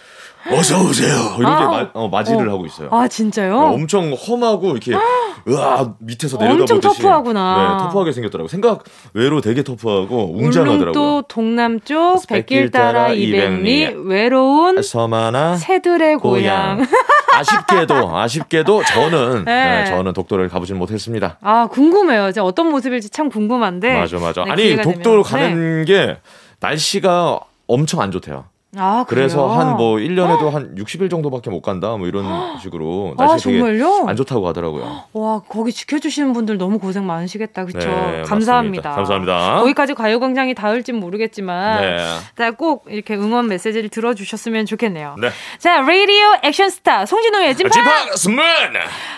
[0.52, 1.68] 어서 오세요 이렇게 아.
[1.68, 2.54] 마, 어, 맞이를 어.
[2.54, 2.90] 하고 있어요.
[2.92, 3.58] 아, 진짜요?
[3.58, 4.94] 엄청 험하고 이렇게
[5.48, 7.78] 으아 밑에서 내려다보듯이 엄청 터프하구나.
[7.78, 8.48] 네, 터프하게 생겼더라고.
[8.48, 10.82] 생각 외로 되게 터프하고 웅장하더라고요.
[10.82, 13.64] 울릉도 동남쪽 백길 따라 200리
[13.94, 16.78] 200리 외로운 섬 하나 새들의 고향.
[16.78, 16.88] 고향.
[17.32, 19.84] 아쉽게도 아쉽게도 저는 네.
[19.84, 21.38] 네, 저는 독도를 가보진 못했습니다.
[21.42, 22.30] 아, 궁금해요.
[22.30, 24.00] 이제 어떤 모습일지 참 궁금한데.
[24.00, 24.44] 맞아 맞아.
[24.46, 25.24] 네, 아니 기회가 독도 되면.
[25.24, 26.18] 가는 게
[26.60, 28.50] 날씨가 엄청 안 좋대요.
[28.78, 29.04] 아?
[29.08, 31.96] 그래서 한 뭐 1년에도 한 60일 정도밖에 못 간다.
[31.98, 32.26] 뭐 이런
[32.62, 34.06] 식으로 아, 날씨 되게 정말요?
[34.08, 35.04] 안 좋다고 하더라고요.
[35.14, 37.66] 와, 거기 지켜주시는 분들 너무 고생 많으시겠다.
[37.66, 37.80] 그쵸?
[37.80, 38.90] 네, 감사합니다.
[38.90, 38.96] 맞습니다.
[38.96, 39.60] 감사합니다.
[39.62, 41.82] 거기까지 가요 광장이 닿을진 모르겠지만.
[41.82, 41.98] 네.
[42.38, 45.16] 자, 꼭 이렇게 응원 메시지를 들어 주셨으면 좋겠네요.
[45.20, 45.30] 네.
[45.58, 48.44] 자, 라디오 액션 스타 송진호의 찐파 지팡 스문.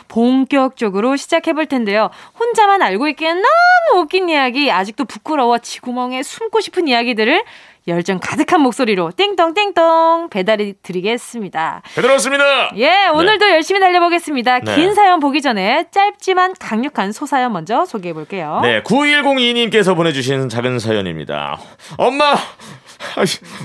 [0.07, 2.09] 본격적으로 시작해 볼 텐데요.
[2.39, 7.43] 혼자만 알고 있기엔 너무 웃긴 이야기, 아직도 부끄러워 지구멍에 숨고 싶은 이야기들을
[7.87, 11.81] 열정 가득한 목소리로 띵동띵동 배달해 드리겠습니다.
[11.95, 12.71] 배달왔습니다.
[12.77, 14.59] 예, 오늘도 열심히 달려보겠습니다.
[14.59, 14.75] 네.
[14.75, 18.59] 긴 사연 보기 전에 짧지만 강력한 소사연 먼저 소개해 볼게요.
[18.61, 21.59] 네, 9102님께서 보내주신 작은 사연입니다.
[21.97, 22.35] 엄마,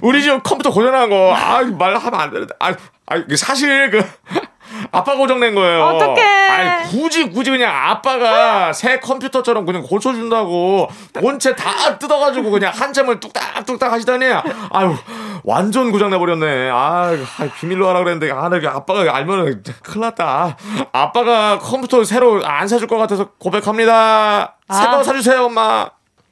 [0.02, 2.74] 우리 집 컴퓨터 고장난 거, 아, 말하면 안 되는데, 아,
[3.06, 4.02] 아, 사실 그,
[4.92, 5.84] 아빠 고장낸 거예요.
[5.84, 6.22] 어떡해.
[6.22, 13.92] 아니, 굳이, 굳이 그냥 아빠가 새 컴퓨터처럼 그냥 고쳐준다고 본체 다 뜯어가지고 그냥 한참을 뚝딱뚝딱
[13.92, 14.26] 하시더니,
[14.70, 14.94] 아유,
[15.44, 16.70] 완전 고장나버렸네.
[16.70, 20.56] 아, 아, 비밀로 하라 그랬는데, 아, 나 아빠가 알면은 큰일 났다.
[20.92, 24.56] 아빠가 컴퓨터 새로 안 사줄 것 같아서 고백합니다.
[24.72, 25.02] 새거 아.
[25.02, 25.90] 사주세요, 엄마.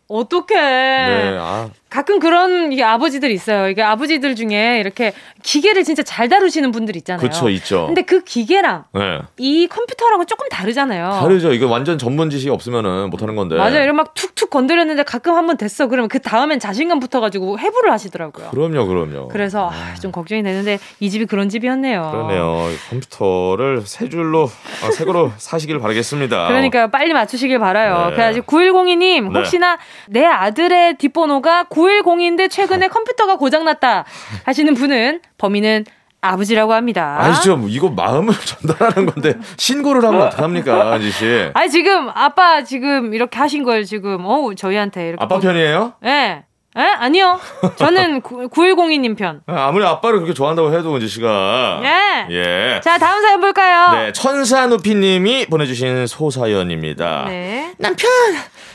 [0.08, 0.54] 어떡해.
[0.60, 3.68] 네, 아, 가끔 그런 이게 아버지들 있어요.
[3.68, 5.12] 이게 아버지들 중에 이렇게
[5.44, 7.20] 기계를 진짜 잘 다루시는 분들 있잖아요.
[7.24, 7.86] 그쵸, 있죠.
[7.86, 9.20] 근데 그 기계랑 네.
[9.38, 11.20] 이 컴퓨터랑은 조금 다르잖아요.
[11.20, 11.52] 다르죠.
[11.52, 13.54] 이거 완전 전문 지식이 없으면은 못하는 건데.
[13.54, 13.84] 맞아요.
[13.84, 15.86] 이런 막 툭툭 건드렸는데 가끔 한번 됐어.
[15.86, 18.48] 그러면 그 다음엔 자신감 붙어가지고 해부를 하시더라고요.
[18.50, 19.28] 그럼요, 그럼요.
[19.28, 22.08] 그래서 아, 좀 걱정이 되는데 이 집이 그런 집이었네요.
[22.10, 22.70] 그러네요.
[22.90, 24.50] 컴퓨터를 새 줄로,
[24.82, 26.48] 아, 새 거로 사시길 바라겠습니다.
[26.48, 28.06] 그러니까 빨리 맞추시길 바라요.
[28.08, 28.14] 네.
[28.16, 29.38] 그래가지고 9102님 네.
[29.38, 29.78] 혹시나
[30.08, 34.04] 내 아들의 뒷번호가 910인데 최근에 컴퓨터가 고장났다
[34.44, 35.84] 하시는 분은 범인은
[36.20, 37.16] 아버지라고 합니다.
[37.20, 37.56] 아니죠.
[37.56, 41.50] 뭐 이거 마음을 전달하는 건데 신고를 하면 어떡합니까, 안지 씨?
[41.52, 45.92] 아니 지금 아빠 지금 이렇게 하신 걸 지금 어 저희한테 이렇게 아빠 편이에요?
[46.06, 46.44] 예.
[46.76, 46.82] 예?
[46.82, 47.38] 아니요.
[47.76, 49.42] 저는 9102님 편.
[49.46, 52.26] 아, 아무리 아빠를 그렇게 좋아한다고 해도 은지 씨가 예.
[52.30, 52.80] 예.
[52.82, 53.92] 자, 다음 사연 볼까요?
[53.92, 57.26] 네, 천사누피 님이 보내주신 소사연입니다.
[57.28, 57.72] 네.
[57.78, 58.10] 남편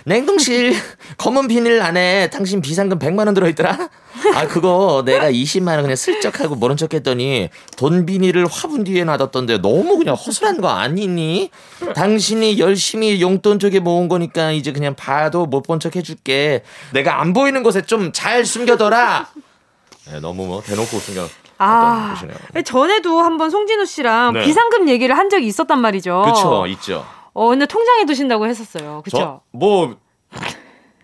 [0.06, 0.74] 냉동실
[1.18, 3.78] 검은 비닐 안에 당신 비상금 100만 원 들어있더라
[4.36, 9.04] 아 그거 내가 20만 원 그냥 슬쩍 하고 모른 척 했더니 돈 비닐을 화분 뒤에
[9.04, 11.52] 놔뒀던데 너무 그냥 허술한 거 아니니
[11.96, 17.34] 당신이 열심히 용돈 쪽에 모은 거니까 이제 그냥 봐도 못 본 척 해줄게 내가 안
[17.34, 19.28] 보이는 곳에 좀 잘 숨겨둬라
[20.12, 21.28] 네, 너무 뭐 대놓고 숨겨.
[21.60, 22.14] 아.
[22.16, 22.38] 보시네요.
[22.64, 24.46] 전에도 한번 송진우 씨랑 네.
[24.46, 26.24] 비상금 얘기를 한 적이 있었단 말이죠.
[26.26, 27.06] 그쵸, 있죠.
[27.34, 29.04] 어, 근데 통장에 두신다고 했었어요.
[29.12, 29.96] 저, 뭐,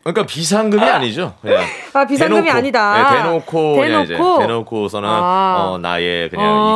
[0.06, 1.34] 그러니까 비상금이 아 니죠.
[1.42, 1.64] 그냥
[1.94, 3.10] 아, 비상금이 대놓고, 아니다.
[3.10, 4.40] 네, 대놓고 대놓고?
[4.40, 5.56] 대놓고서는 아.
[5.72, 6.70] 어, 나의 그냥 어.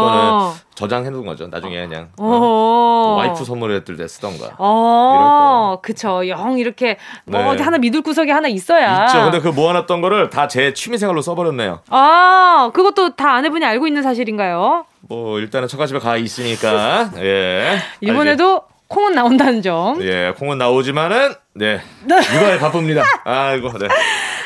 [0.50, 1.46] 이거는 저장해 놓은 거죠.
[1.46, 3.16] 나중에 그냥 어, 어.
[3.20, 4.56] 와이프 선물했을 때 쓰던가.
[4.58, 6.28] 어, 그쵸.
[6.28, 7.50] 영 이렇게 뭐 네.
[7.50, 9.06] 어디 하나 믿을 구석이 하나 있어야.
[9.06, 9.22] 있죠.
[9.22, 11.82] 근데 그 모아놨던 거를 다 제 취미생활로 써버렸네요.
[11.92, 14.86] 아, 그것도 다 아내분이 알고 있는 사실인가요?
[15.02, 17.78] 뭐 일단은 처가집에 가 있으니까 예.
[18.02, 20.02] 이번에도 콩은 나온다는 점.
[20.04, 23.04] 예 콩은 나오지만은 네 육아에 바쁩니다.
[23.24, 23.88] 아이고 네.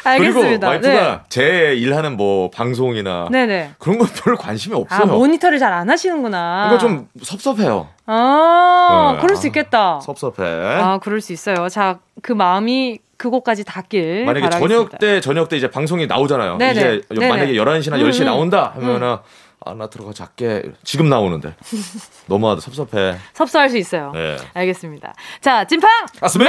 [0.03, 0.69] 알겠습니다.
[0.69, 3.45] 그리고 와이프가 제 일하는 뭐 방송이나 네.
[3.45, 3.71] 네네.
[3.79, 5.05] 그런 거별 관심이 아, 없어요.
[5.07, 6.65] 모니터를 잘 안 하시는구나.
[6.69, 7.87] 그러니까 좀 섭섭해요.
[8.05, 9.21] 아, 네.
[9.21, 9.99] 그럴 수 있겠다.
[10.01, 10.43] 섭섭해.
[10.45, 11.67] 아, 그럴 수 있어요.
[11.69, 14.59] 자, 그 마음이 그곳까지 닿길 만약에 바라겠습니다.
[14.75, 16.57] 저녁 때 저녁 때 이제 방송이 나오잖아요.
[16.57, 16.71] 네네.
[16.73, 17.29] 이제 네네.
[17.29, 18.25] 만약에 11시나 음, 10시에 음.
[18.25, 19.17] 나온다 하면은
[19.65, 21.55] 아나 들어가 작게 지금 나오는데
[22.27, 23.17] 너무하다 섭섭해.
[23.33, 24.11] 섭섭할 수 있어요.
[24.13, 24.37] 네.
[24.53, 25.13] 알겠습니다.
[25.41, 25.89] 자, 찐팡!
[26.21, 26.47] 아스맨!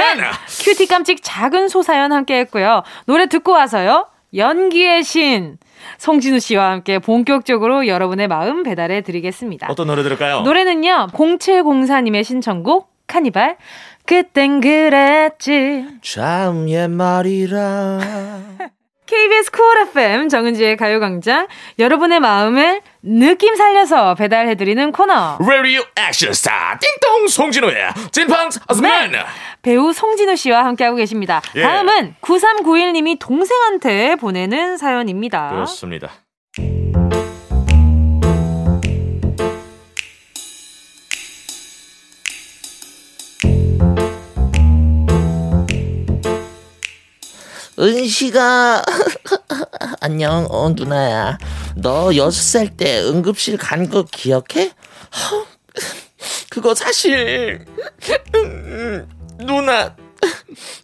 [0.63, 2.83] cutie 깜찍 작은 소사연 함께 했고요.
[3.05, 4.07] 노래 듣고 와서요.
[4.35, 5.57] 연기의 신
[5.97, 9.67] 송진우 씨와 함께 본격적으로 여러분의 마음 배달해 드리겠습니다.
[9.69, 10.41] 어떤 노래 들을까요?
[10.41, 11.07] 노래는요.
[11.13, 13.57] 0704님의 신청곡 카니발
[14.05, 15.85] 그땐 그랬지.
[16.01, 17.99] 참 옛말이라.
[19.05, 27.27] KBS 쿨 FM 정은지의 가요광장 여러분의 마음을 느낌 살려서 배달해드리는 코너 레디오 액션 스타 띵동
[27.27, 29.11] 송진호의 찐팡 아스맨.
[29.61, 31.41] 배우 송진우 씨와 함께하고 계십니다.
[31.55, 31.61] 예.
[31.61, 35.49] 다음은 9391님이 동생한테 보내는 사연입니다.
[35.49, 36.09] 그렇습니다.
[47.77, 48.81] 은식아
[50.01, 51.37] 안녕 어 누나야.
[51.75, 54.71] 너 여섯 살 때 응급실 간 거 기억해?
[55.13, 55.45] 허,
[56.49, 57.65] 그거 사실.
[58.35, 59.07] 음,
[59.39, 59.95] 누나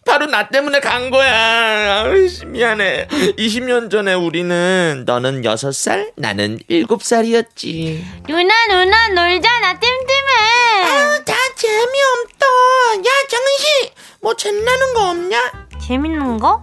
[0.04, 2.04] 바로 나 때문에 간 거야.
[2.46, 3.08] 미안해.
[3.38, 8.04] 20년 전에 우리는 너는 여섯 살 나는 일곱 살이었지.
[8.28, 11.24] 누나 누나 놀잖아 뜸뜸해.
[11.24, 12.46] 다 재미없다.
[12.98, 15.52] 야 정은씨 뭐 재미나는 거 없냐?
[15.86, 16.62] 재밌는 거?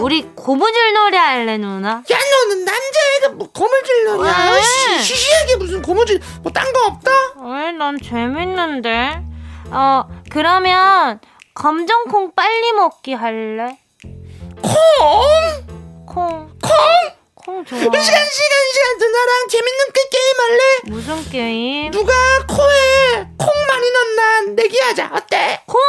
[0.00, 4.62] 우리 고무줄 노래 할래 누나 야 너는 남자애가 뭐 고무줄 놀이야 왜?
[4.62, 7.10] 시- 시시하게 무슨 고무줄 뭐 딴 거 없다?
[7.44, 9.22] 왜 난 재밌는데
[9.70, 11.20] 어 그러면
[11.54, 13.78] 검정콩 빨리 먹기 할래
[14.62, 16.06] 콩?
[16.06, 16.70] 콩 콩?
[17.48, 17.78] 콩 좋아.
[17.78, 20.60] 시간 시간 시간 누나랑 재밌는 그 게임 할래?
[20.84, 21.90] 무슨 게임?
[21.90, 22.12] 누가
[22.46, 25.10] 코에 콩 많이 넣나 내기하자.
[25.14, 25.62] 어때?
[25.66, 25.80] 콩?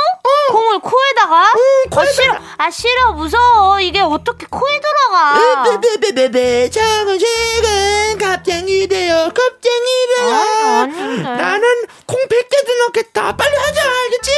[0.52, 1.52] 콩을 코에다가?
[1.58, 2.38] 응, 아 싫어.
[2.60, 3.12] 아 싫어.
[3.12, 3.82] 무서워.
[3.82, 5.64] 이게 어떻게 코에 들어가?
[5.82, 11.24] 베베베베베 정은식은 갑쟁이 돼요 겁쟁이 돼요 아, 아닌데.
[11.24, 13.36] 나는 콩 100개도 넣겠다.
[13.36, 13.82] 빨리 하자.
[13.84, 14.32] 알겠지?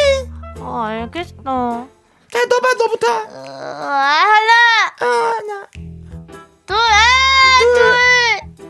[0.59, 1.87] 어 알겠어.
[2.33, 5.05] 자 너봐 너부터 아, 하나.
[5.05, 5.67] 어, 하나
[6.65, 7.03] 둘 아,
[7.73, 8.65] 둘.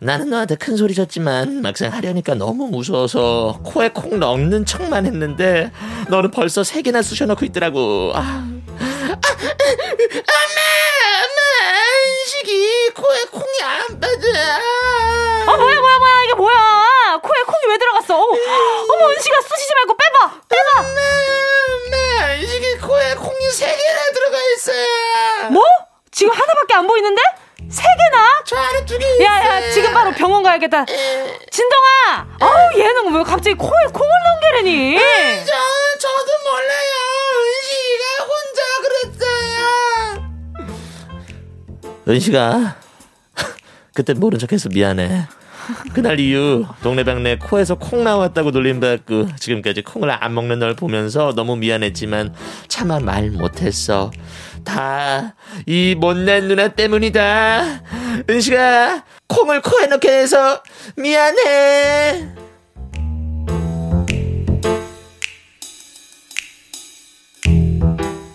[0.00, 5.70] 나는 너한테 큰 소리 쳤지만 막상 하려니까 너무 무서워서 코에 콩 넣는 척만 했는데
[6.08, 8.10] 너는 벌써 세 개나 쑤셔넣고 있더라고.
[8.14, 8.20] 아.
[8.20, 8.48] 아, 엄마,
[11.22, 14.26] 엄마, 안식이 코에 콩이 안 빠져.
[15.46, 19.96] 어 뭐야 뭐야 뭐야 이게 뭐야 코에 콩이 왜 들어갔어 어, 어머 은식아 쑤시지 말고
[19.96, 21.00] 빼봐 빼봐 엄마,
[22.20, 25.50] 엄마, 안식이 코에 콩이 세 개나 들어가 있어요.
[25.50, 25.62] 뭐?
[26.12, 27.20] 지금 하나밖에 안 보이는데?
[27.68, 28.42] 세 개나?
[28.44, 29.24] 저 안에 두개 있어요.
[29.24, 30.84] 야야 지금 바로 병원 가야겠다
[31.50, 35.52] 진동아 어우 얘는 왜 갑자기 코에 콩을 넘기려니 저,
[35.98, 36.92] 저도 몰라요.
[37.48, 39.62] 은식이가 혼자 그랬어요.
[42.08, 42.76] 은식아,
[43.94, 45.28] 그때 모른 척해서 미안해.
[45.94, 52.34] 그날 이후 동네방네 코에서 콩 나왔다고 놀림받고 지금까지 콩을 안 먹는 널 보면서 너무 미안했지만
[52.66, 54.10] 차마 말 못했어.
[54.64, 55.34] 다
[55.66, 57.82] 이 못난 누나 때문이다.
[58.28, 60.62] 은식아, 콩을 코에 넣게 해서
[60.96, 62.41] 미안해.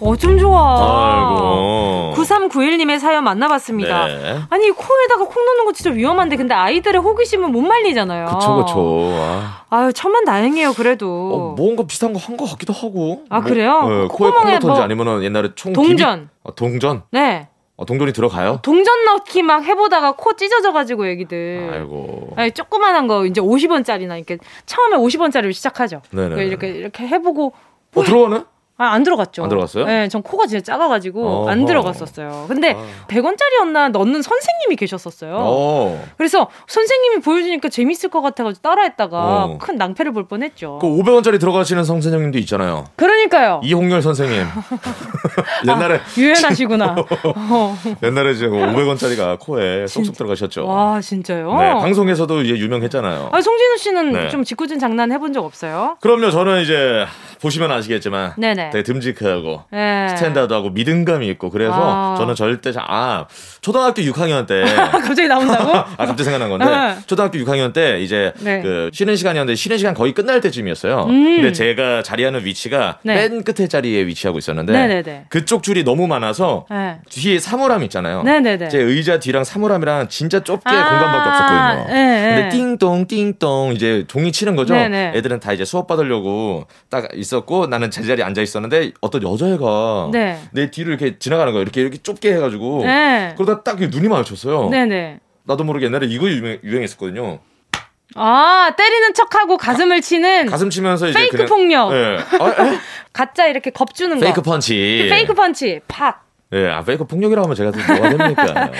[0.07, 0.77] 어좀 좋아
[1.17, 2.13] 아이고.
[2.15, 4.39] 9391님의 사연 만나봤습니다 네.
[4.49, 9.09] 아니 코에다가 콩 넣는 거 진짜 위험한데 근데 아이들의 호기심은 못 말리잖아요 그쵸 그쵸.
[9.21, 9.63] 아.
[9.69, 13.23] 아유 천만 다행이에요 그래도 어, 뭔가 비슷한 거 한 거 같기도 하고.
[13.29, 13.81] 아, 뭐, 그래요?
[13.87, 16.29] 네, 코- 코에 콩 넣던지 뭐- 아니면은 옛날에 총 동전.
[16.43, 17.01] 비비- 아, 동전.
[17.11, 17.47] 네
[17.79, 18.59] 아, 동전이 들어가요?
[18.63, 22.33] 동전 넣기 막 해보다가 코 찢어져가지고 애기들 아이고.
[22.35, 26.01] 아니, 조그만한 거 이제 50원짜리나 이렇게 처음에 50원짜리로 시작하죠.
[26.11, 26.35] 네네.
[26.35, 27.53] 그 이렇게 이렇게 해보고
[27.95, 28.43] 어 들어가네?
[28.79, 29.43] 아, 안 들어갔죠.
[29.43, 29.85] 안 들어갔어요?
[29.85, 31.67] 네, 전 코가 진짜 작아가지고 안 어허.
[31.67, 32.45] 들어갔었어요.
[32.47, 32.85] 근데 아.
[33.07, 35.35] 100원짜리였나 넣는 선생님이 계셨었어요.
[35.39, 36.05] 어.
[36.17, 39.57] 그래서 선생님이 보여주니까 재밌을 것 같아가지고 따라했다가 어.
[39.57, 40.77] 큰 낭패를 볼 뻔했죠.
[40.79, 42.85] 그 500원짜리 들어가시는 선생님도 있잖아요.
[42.95, 43.61] 그러니까요.
[43.63, 44.45] 이홍렬 선생님.
[45.67, 46.95] 옛날에 유연하시구나.
[47.35, 47.77] 어.
[48.03, 50.67] 옛날에 이제 500원짜리가 코에 쏙쏙 들어가셨죠.
[50.67, 51.51] 와 진짜요?
[51.57, 53.29] 네, 방송에서도 이제 유명했잖아요.
[53.31, 54.29] 아, 송진우 씨는 네.
[54.29, 55.97] 좀 짓궂은 장난 해본 적 없어요?
[56.01, 57.05] 그럼요, 저는 이제
[57.41, 58.66] 보시면 아시겠지만 네네.
[58.71, 60.09] 되게 듬직하고 네.
[60.09, 62.15] 스탠다드하고 믿음감이 있고 그래서 아.
[62.17, 63.25] 저는 절대 자- 아
[63.61, 65.71] 초등학교 6학년 때 갑자기 나온다고?
[65.75, 66.95] 아 갑자기 생각난 건데 네.
[67.07, 68.61] 초등학교 6학년 때 이제 네.
[68.61, 71.05] 그 쉬는 시간이었는데 쉬는 시간 거의 끝날 때쯤이었어요.
[71.09, 71.35] 음.
[71.37, 73.15] 근데 제가 자리하는 위치가 네.
[73.29, 75.25] 맨 끝에 자리에 위치하고 있었는데 네네네.
[75.29, 76.97] 그쪽 줄이 너무 많아서 네.
[77.09, 78.23] 뒤에 사물함 있잖아요.
[78.23, 78.69] 네네네.
[78.69, 81.93] 제 의자 뒤랑 사물함이랑 진짜 좁게 아, 공간밖에 없었거든요.
[81.93, 82.35] 네, 네.
[82.35, 84.73] 근데 띵동 띵동 이제 종이 치는 거죠.
[84.73, 85.13] 네네.
[85.15, 90.39] 애들은 다 이제 수업 받으려고 딱 있었고 나는 제자리에 앉아 있었 는데 어떤 여자애가 네.
[90.51, 91.61] 내 뒤를 이렇게 지나가는 거야.
[91.61, 93.33] 이렇게 이렇게 좁게 해가지고 네.
[93.37, 94.69] 그러다 딱 눈이 마주쳤어요.
[94.69, 95.19] 네네.
[95.43, 97.39] 나도 모르게 옛날에 이거 유명, 유행했었거든요.
[98.15, 101.91] 아 때리는 척하고 가슴을 치는 가슴 치면서 이제 fake 그냥 폭력.
[101.93, 102.17] 예.
[102.39, 102.77] 아, 에?
[103.13, 104.51] 가짜 이렇게 겁주는 fake 거.
[104.51, 105.07] 펀치.
[105.09, 105.81] fake 펀치.
[105.87, 106.25] 팍.
[106.53, 108.71] 예, 아 fake 폭력이라고 하면 제가 또 뭐가 됩니까?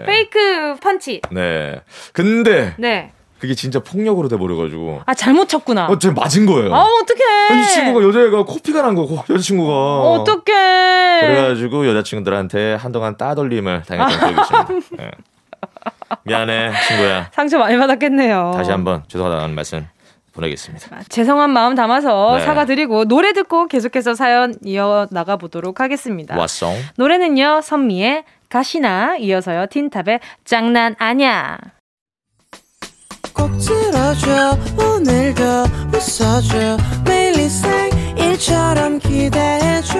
[0.00, 0.02] 예.
[0.06, 1.20] fake 펀치.
[1.30, 1.80] 네.
[2.12, 3.12] 근데 네.
[3.38, 5.02] 그게 진짜 폭력으로 돼 버려가지고.
[5.04, 5.86] 아 잘못 쳤구나.
[5.86, 6.74] 어, 제 맞은 거예요.
[6.74, 7.60] 아 어떡해.
[7.60, 11.20] 이 친구가 여자애가 코피가 난 거고 여자친구가 어떡해.
[11.20, 15.04] 그래가지고 여자친구들한테 한동안 따돌림을 당했던 기억이 있습니다.
[15.04, 15.10] 예.
[16.24, 17.28] 미안해 친구야.
[17.32, 18.52] 상처 많이 받았겠네요.
[18.56, 19.86] 다시 한번 죄송하다는 말씀
[20.32, 21.02] 보내겠습니다.
[21.08, 22.44] 죄송한 마음 담아서 네.
[22.44, 26.36] 사과드리고 노래 듣고 계속해서 사연 이어 나가 보도록 하겠습니다.
[26.36, 26.72] 왔어.
[26.96, 31.58] 노래는요 선미의 가시나 이어서요 틴탑의 장난 아냐.
[33.36, 34.58] 꼭 들어줘.
[34.76, 35.42] 오늘도
[35.92, 36.76] 웃어줘.
[37.04, 39.94] 매일 일상일처럼 기대해줘.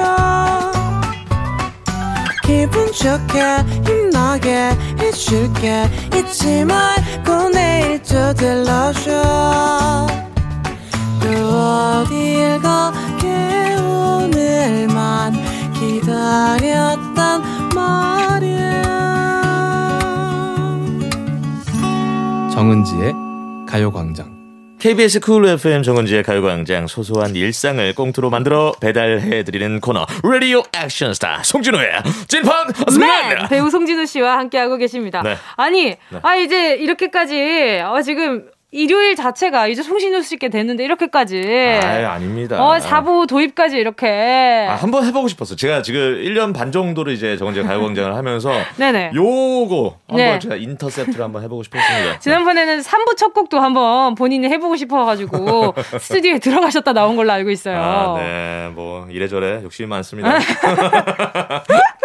[2.42, 3.42] 기분 좋게
[3.84, 5.88] 힘나게 해줄게.
[6.14, 10.06] 잊지 말고 내일 또 들러줘
[23.76, 24.34] 가요광장.
[24.78, 32.02] KBS 쿨 FM 정은지의 가요광장 소소한 일상을 꽁트로 만들어 배달해드리는 코너 라디오 액션 스타 송진호의
[32.28, 35.22] 찐판 네, 스맨 배우 송진우 씨와 함께하고 계십니다.
[35.22, 35.36] 네.
[35.56, 38.46] 아니, 아 이제 이렇게까지 어, 지금
[38.76, 42.62] 일요일 자체가 이제 송진우 씨께 됐는데 이렇게까지 아 아닙니다.
[42.62, 45.56] 어 4부 도입까지 이렇게 아, 한번 해보고 싶었어.
[45.56, 49.12] 제가 지금 1년 반 정도를 이제 정은지의 가요광장을 하면서 네네.
[49.14, 50.38] 요거 한번 네.
[50.38, 52.18] 제가 인터셉트를 한번 해보고 싶었습니다.
[52.20, 57.78] 지난번에는 3부 첫 곡도 한번 본인이 해보고 싶어가지고 스튜디오에 들어가셨다 나온 걸로 알고 있어요.
[57.80, 60.38] 아, 네, 뭐 이래저래 욕심이 많습니다.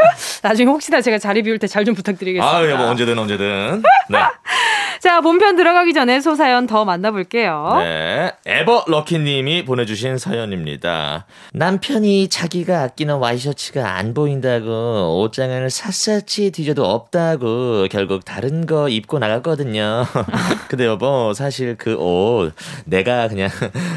[0.43, 2.57] 나중에 혹시나 제가 자리 비울 때 잘 좀 부탁드리겠습니다.
[2.57, 3.81] 아, 예, 뭐 언제든 언제든.
[4.09, 4.19] 네,
[5.01, 7.77] 자, 본편 들어가기 전에 소사연 더 만나볼게요.
[7.79, 11.25] 네, 에버 럭키님이 보내주신 사연입니다.
[11.53, 20.05] 남편이 자기가 아끼는 와이셔츠가 안 보인다고 옷장을 샅샅이 뒤져도 없다고 결국 다른 거 입고 나갔거든요.
[20.69, 22.53] 근데 여보, 사실 그 옷
[22.85, 23.49] 내가 그냥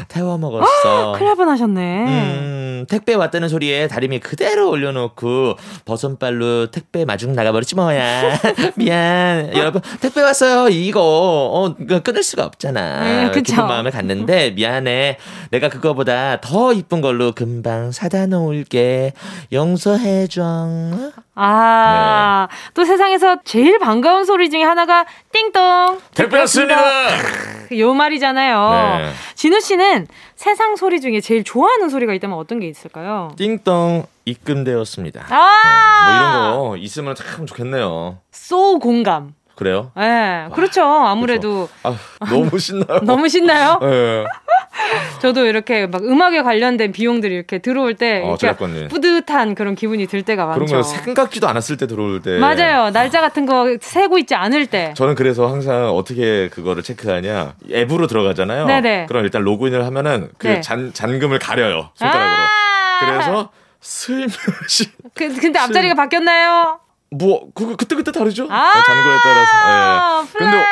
[0.07, 1.13] 태워 먹었어.
[1.13, 2.05] 큰일 날 뻔하셨네.
[2.07, 5.55] 음, 택배 왔다는 소리에 다리미 그대로 올려놓고
[5.95, 8.39] 버선발로 택배 마중 나가버렸지 뭐야.
[8.75, 9.51] 미안.
[9.55, 10.67] 여러분, 택배 왔어요.
[10.69, 13.01] 이거, 어, 이거 끊을 수가 없잖아.
[13.03, 13.53] 음, 그쵸.
[13.53, 15.17] 기쁜 마음에 갔는데, 미안해.
[15.51, 19.13] 내가 그거보다 더 이쁜 걸로 금방 사다 놓을게.
[19.53, 20.43] 용서해 줘.
[21.35, 22.55] 아, 네.
[22.73, 25.99] 또 세상에서 제일 반가운 소리 중에 하나가 띵동.
[26.13, 26.75] 택배 왔습니다.
[27.77, 28.99] 요 말이잖아요.
[28.99, 29.11] 네.
[29.35, 33.31] 진우 씨는 세상 소리 중에 제일 좋아하는 소리가 있다면 어떤 게 있을까요?
[33.37, 35.25] 띵동 입금되었습니다.
[35.29, 38.19] 아, 뭐 이런 거 있으면 참 좋겠네요.
[38.31, 39.33] 소 공감.
[39.55, 39.91] 그래요?
[39.97, 40.83] 예, 그렇죠.
[40.83, 41.95] 아무래도 아,
[42.29, 42.99] 너무 신나요.
[43.05, 43.79] 너무 신나요?
[43.83, 44.25] 예.
[45.21, 48.87] 저도 이렇게 막 음악에 관련된 비용들이 이렇게 들어올 때 어, 이렇게.
[48.89, 50.75] 뿌듯한 그런 기분이 들 때가 그런 많죠.
[50.75, 52.37] 거 생각지도 않았을 때 들어올 때.
[52.37, 52.91] 맞아요.
[52.91, 54.93] 날짜 같은 거 세고 있지 않을 때.
[54.97, 58.65] 저는 그래서 항상 어떻게 그거를 체크하냐 앱으로 들어가잖아요.
[58.65, 59.05] 네네.
[59.07, 60.59] 그럼 일단 로그인을 하면은 그 네.
[60.61, 62.35] 잔, 잔금을 가려요 손가락으로.
[62.43, 62.99] 아!
[62.99, 63.49] 그래서
[63.85, 66.79] 슬며시 그, 근데 앞자리가 바뀌었나요?
[67.11, 68.47] 뭐 그거 그때 그때 다르죠.
[68.49, 70.23] 아, 네, 잔고에 따라서.
[70.23, 70.37] 예.
[70.37, 70.65] 근데.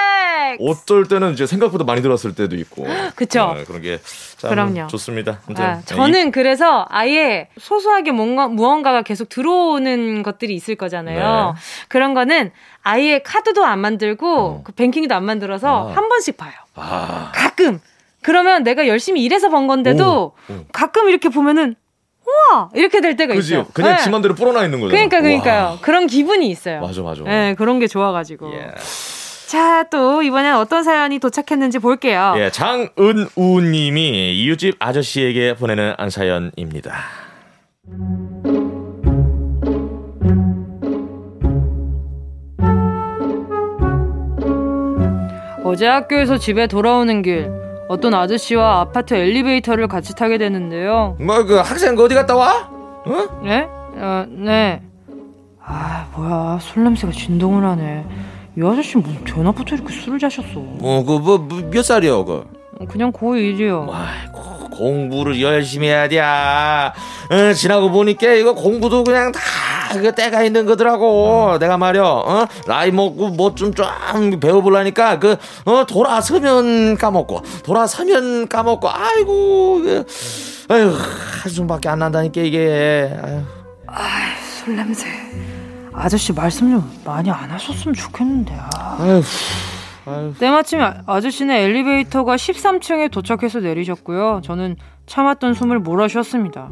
[0.59, 2.85] 어떨 때는 이제 생각보다 많이 들었을 때도 있고.
[3.15, 3.53] 그쵸.
[3.55, 4.87] 네, 그런 게참 그럼요.
[4.87, 5.39] 좋습니다.
[5.57, 11.53] 아, 이- 저는 그래서 아예 소소하게 뭔가 무언가가 계속 들어오는 것들이 있을 거잖아요.
[11.55, 11.61] 네.
[11.87, 12.51] 그런 거는
[12.81, 15.95] 아예 카드도 안 만들고 그 뱅킹도 안 만들어서 아.
[15.95, 16.51] 한 번씩 봐요.
[16.75, 17.79] 아, 가끔.
[18.21, 20.65] 그러면 내가 열심히 일해서 번 건데도 오, 오.
[20.71, 21.75] 가끔 이렇게 보면은
[22.25, 23.53] 우와 이렇게 될 때가 그지?
[23.53, 23.65] 있어요.
[23.73, 24.03] 그냥 네.
[24.03, 24.91] 지 맘대로 불어나 있는 거잖아.
[24.91, 25.63] 그러니까 그러니까요.
[25.63, 25.77] 와.
[25.81, 26.81] 그런 기분이 있어요.
[26.81, 27.23] 맞아, 맞아.
[27.23, 28.53] 네, 그런 게 좋아가지고.
[28.53, 28.71] 예.
[29.47, 32.33] 자, 또 이번엔 어떤 사연이 도착했는지 볼게요.
[32.37, 36.95] 예, 장은우 님이 이웃집 아저씨에게 보내는 안 사연입니다.
[45.63, 51.17] 어제 학교에서 집에 돌아오는 길 어떤 아저씨와 아파트 엘리베이터를 같이 타게 되는데요.
[51.19, 52.69] 뭐 그 학생 어디 갔다 와?
[53.05, 53.41] 어?
[53.43, 53.67] 네?
[53.97, 54.81] 어, 네.
[55.65, 56.59] 아, 뭐야.
[56.61, 58.05] 술 냄새가 진동을 하네.
[58.57, 60.47] 이 아저씨 뭐 전화부터 이렇게 술을 자셨어.
[60.59, 62.45] 뭐그뭐몇 살이요, 그?
[62.89, 63.87] 그냥 고1이요.
[63.91, 64.41] 아이고,
[64.73, 66.19] 공부를 열심히 해야 돼.
[66.19, 69.41] 어, 지나고 보니까 이거 공부도 그냥 다
[69.93, 71.57] 그 때가 있는 거더라고.
[71.59, 72.47] 내가 말이야, 어?
[72.65, 80.03] 나이 먹고 뭐 좀 좀 배워보려니까 그, 어, 돌아서면 까먹고, 돌아서면 까먹고, 아이고, 이게,
[80.69, 80.97] 아유,
[81.43, 83.15] 한숨밖에 안 난다니까, 이게.
[83.85, 84.33] 아유.
[84.65, 85.05] 술 냄새.
[85.93, 88.57] 아저씨 말씀 좀 많이 안 하셨으면 좋겠는데.
[88.73, 88.97] 아.
[88.99, 89.21] 아유,
[90.05, 90.33] 아유.
[90.37, 94.41] 때마침 아- 아저씨는 엘리베이터가 13층에 도착해서 내리셨고요.
[94.43, 94.75] 저는
[95.05, 96.69] 참았던 숨을 몰아쉬었습니다.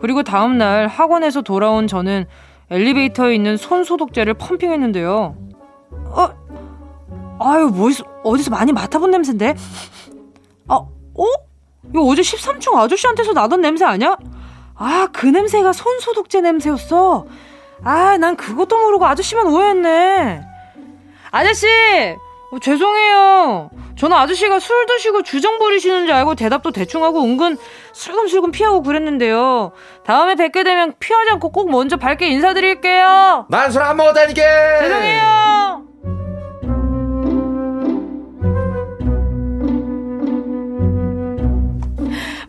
[0.00, 2.26] 그리고 다음날 학원에서 돌아온 저는
[2.70, 5.36] 엘리베이터에 있는 손 소독제를 펌핑했는데요.
[6.06, 6.28] 어,
[7.40, 9.54] 아유, 뭐, 있- 어디서 많이 맡아본 냄새인데?
[10.68, 11.24] 아, 어?
[11.88, 14.16] 이거 어제 13층 아저씨한테서 나던 냄새 아니야?
[14.76, 17.26] 아, 그 냄새가 손 소독제 냄새였어.
[17.82, 20.42] 아, 난 그것도 모르고 아저씨만 오해했네.
[21.32, 21.66] 아저씨!
[22.52, 23.70] 어, 죄송해요.
[23.96, 27.56] 저는 아저씨가 술 드시고 주정 부리시는 줄 알고 대답도 대충 하고 은근
[27.92, 29.72] 슬금슬금 피하고 그랬는데요.
[30.04, 33.46] 다음에 뵙게 되면 피하지 않고 꼭 먼저 밝게 인사드릴게요.
[33.50, 34.42] 난 술 안 먹었다니까!
[34.80, 35.49] 죄송해요.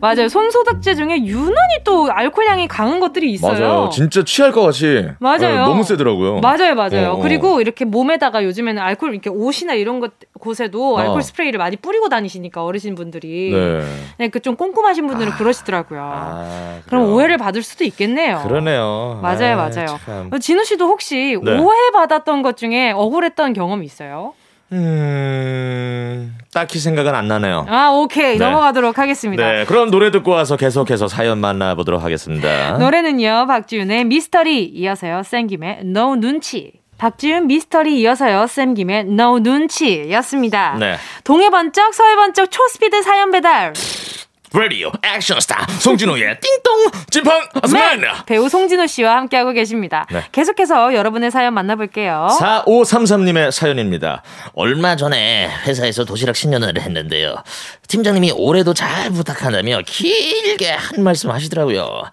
[0.02, 0.28] 맞아요.
[0.28, 3.52] 손소독제 중에 유난히 또 알코올 향이 강한 것들이 있어요.
[3.52, 3.90] 맞아요.
[3.92, 5.06] 진짜 취할 것 같이.
[5.20, 5.62] 맞아요.
[5.62, 6.40] 어, 너무 세더라고요.
[6.40, 7.10] 맞아요, 맞아요.
[7.10, 7.22] 어, 어.
[7.22, 10.98] 그리고 이렇게 몸에다가 요즘에는 알코올 이렇게 옷이나 이런 것 곳에도 어.
[10.98, 13.82] 알코올 스프레이를 많이 뿌리고 다니시니까 어르신 분들이 네.
[14.18, 16.00] 네, 그좀 꼼꼼하신 분들은 그러시더라고요.
[16.02, 17.12] 아, 그럼.
[17.12, 18.40] 오해를 받을 수도 있겠네요.
[18.42, 19.20] 그러네요.
[19.22, 19.98] 맞아요, 아, 맞아요.
[20.04, 20.30] 참.
[20.32, 21.58] 어, 진우 씨도 혹시 네.
[21.58, 24.34] 오해 받았던 것 중에 억울했던 경험이 있어요?
[24.72, 27.66] 음, 딱히 생각은 안 나네요.
[27.68, 28.36] 아, 오케이.
[28.36, 28.44] 네.
[28.44, 29.50] 넘어가도록 하겠습니다.
[29.50, 32.76] 네, 그럼 노래 듣고 와서 계속해서 사연 만나보도록 하겠습니다.
[32.78, 36.72] 노래는요, 박지윤의 미스터리 이어서요, 쌤김의 No 눈치.
[36.98, 40.76] 박지윤 미스터리 이어서요, 쌤김의 No 눈치였습니다.
[40.78, 40.96] 네.
[41.24, 43.72] 동해 번쩍, 서해 번쩍 초스피드 사연 배달.
[44.54, 50.06] 라디오 액션 스타 송진호의 띵동 찐팡 아스만 네, 배우 송진호 씨와 함께하고 계십니다.
[50.10, 50.22] 네.
[50.32, 52.28] 계속해서 여러분의 사연 만나볼게요.
[52.38, 54.22] 4533님의 사연입니다.
[54.54, 57.36] 얼마 전에 회사에서 도시락 신년을 했는데요.
[57.88, 62.04] 팀장님이 올해도 잘 부탁한다며 길게 한 말씀 하시더라고요.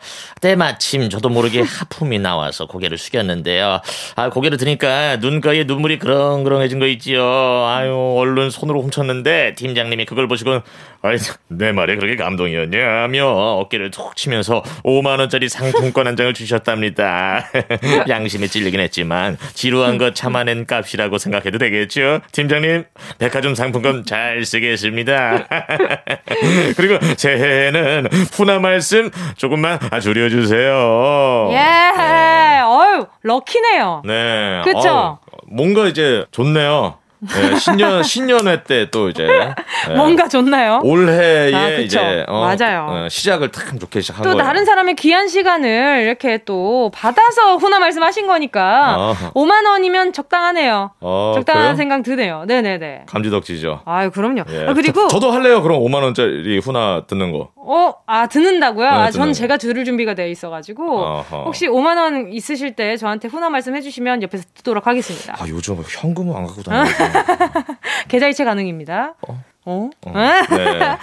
[0.42, 3.82] 때마침 저도 모르게 하품이 나와서 고개를 숙였는데요.
[4.16, 7.24] 아, 고개를 드니까 눈가에 눈물이 그렁그렁해진 거 있지요.
[7.66, 10.62] 아유, 얼른 손으로 훔쳤는데 팀장님이 그걸 보시고
[11.02, 11.18] 아이,
[11.48, 17.46] 내 말에 그렇게 감 동이었냐며 어깨를 툭 치면서 5만 원짜리 상품권 한 장을 주셨답니다.
[18.08, 22.22] 양심에 찔리긴 했지만 지루한 거 참아낸 값이라고 생각해도 되겠죠?
[22.32, 22.86] 팀장님,
[23.18, 25.48] 백화점 상품권 잘 쓰겠습니다.
[26.78, 31.50] 그리고 새해에는 푸나 말씀 조금만 줄여주세요.
[31.52, 34.04] 예, 어유 럭키네요.
[34.06, 34.62] 네.
[34.74, 35.18] 어우,
[35.48, 36.99] 뭔가 이제 좋네요.
[37.22, 39.28] 네, 신년, 신년회 때 또 이제.
[39.28, 39.94] 네.
[39.96, 40.80] 뭔가 좋나요?
[40.84, 41.70] 올해에 아.
[41.80, 42.88] 이제 어, 맞아요.
[42.90, 44.44] 어, 시작을 탁 좋게 시작한 또 거예요.
[44.44, 49.34] 다른 사람의 귀한 시간을 이렇게 또 받아서 훈화 말씀하신 거니까 어허.
[49.34, 50.92] 5만 원이면 적당하네요.
[51.02, 51.76] 어, 적당한 그래요?
[51.76, 52.46] 생각 드네요.
[52.48, 53.04] 네네네.
[53.08, 53.82] 감지덕지죠.
[53.86, 54.44] 아유 그럼요.
[54.50, 54.68] 예.
[54.68, 55.62] 아, 그리고 저, 도 할래요.
[55.62, 57.50] 그럼 5만 원짜리 후나 듣는 거.
[57.58, 58.90] 어, 아 듣는다고요?
[58.90, 59.34] 네, 아, 전 거.
[59.34, 61.44] 제가 들을 준비가 돼 있어가지고 어허.
[61.44, 65.36] 혹시 5만 원 있으실 때 저한테 훈화 말씀 해주시면 옆에서 듣도록 하겠습니다.
[65.38, 67.09] 아 요즘 현금은 안 갖고 다니고.
[68.08, 69.14] 계좌이체 가능입니다.
[69.28, 69.44] 어?
[69.66, 69.90] 어.
[70.14, 70.98] 네.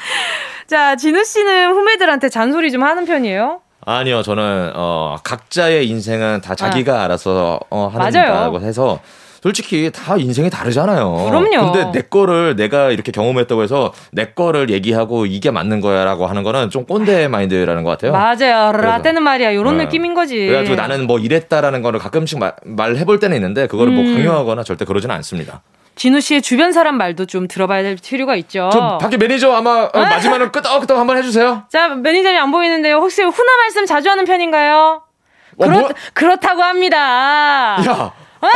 [0.67, 3.61] 자, 진우 씨는 후배들한테 잔소리 좀 하는 편이에요?
[3.85, 8.33] 아니요, 저는 어 각자의 인생은 다 자기가 알아서 어, 하는 맞아요.
[8.33, 8.99] 거라고 해서
[9.41, 11.29] 솔직히 다 인생이 다르잖아요.
[11.31, 11.71] 그럼요.
[11.71, 16.71] 근데 내 거를 내가 이렇게 경험했다고 해서 내 거를 얘기하고 이게 맞는 거야라고 하는 거는
[16.71, 18.11] 좀 꼰대 마인드라는 것 같아요.
[18.11, 18.73] 맞아요.
[18.73, 19.55] 라떼는 말이야.
[19.55, 19.85] 요런 네.
[19.85, 20.47] 느낌인 거지.
[20.47, 24.17] 그래가지고 나는 뭐 이랬다라는 거를 가끔씩 말, 말해볼 때는 있는데 그거를 뭐 음.
[24.17, 25.63] 강요하거나 절대 그러지는 않습니다.
[25.97, 28.69] 진우 씨의 주변 사람 말도 좀 들어봐야 될 필요가 있죠.
[28.73, 31.65] 저 밖에 매니저 아마 어, 마지막으로 끄덕끄덕 한번 해주세요.
[31.73, 32.97] 자, 매니저님 안 보이는데요.
[32.97, 35.03] 혹시 훈화 말씀 자주 하는 편인가요?
[35.59, 35.89] 어, 그렇, 뭐?
[36.13, 36.99] 그렇다고 합니다.
[36.99, 38.49] 야, 아,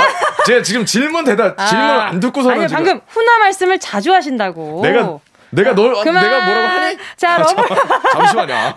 [0.47, 4.83] 제가 지금 질문 대답 질문 아, 안 듣고서는 아니, 방금 훈화 말씀을 자주 하신다고.
[4.83, 5.19] 내가
[5.49, 6.23] 내가 널 그만.
[6.23, 6.99] 내가 뭐라고 하니?
[7.17, 7.55] 자, 아, 러브.
[7.57, 8.75] 잠- 잠시만요.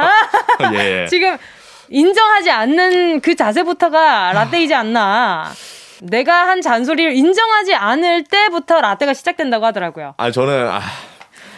[0.80, 1.06] 예.
[1.10, 1.38] 지금
[1.90, 5.52] 인정하지 않는 그 자세부터가 라떼이지 않나.
[6.04, 10.16] 내가 한 잔소리를 인정하지 않을 때부터 라떼가 시작된다고 하더라고요.
[10.18, 10.82] 아 저는 아,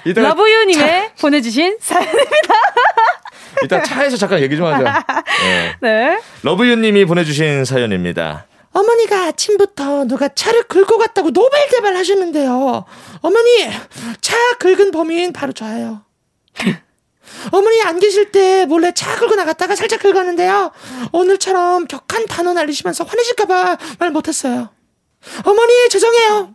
[0.05, 2.53] 이따가 러브유님의 보내주신 사연입니다.
[3.61, 5.03] 일단 차에서 잠깐 얘기 좀 하자.
[5.43, 5.75] 네.
[5.81, 6.21] 네.
[6.43, 8.45] 러브유님이 보내주신 사연입니다.
[8.73, 12.83] 어머니가 아침부터 누가 차를 긁고 갔다고 노발대발 하셨는데요.
[13.21, 13.69] 어머니,
[14.19, 16.01] 차 긁은 범인 바로 저예요.
[17.51, 20.71] 어머니 안 계실 때 몰래 차 긁고 나갔다가 살짝 긁었는데요.
[21.11, 24.69] 오늘처럼 격한 단어 날리시면서 화내실까봐 말 못했어요.
[25.43, 26.49] 어머니, 죄송해요.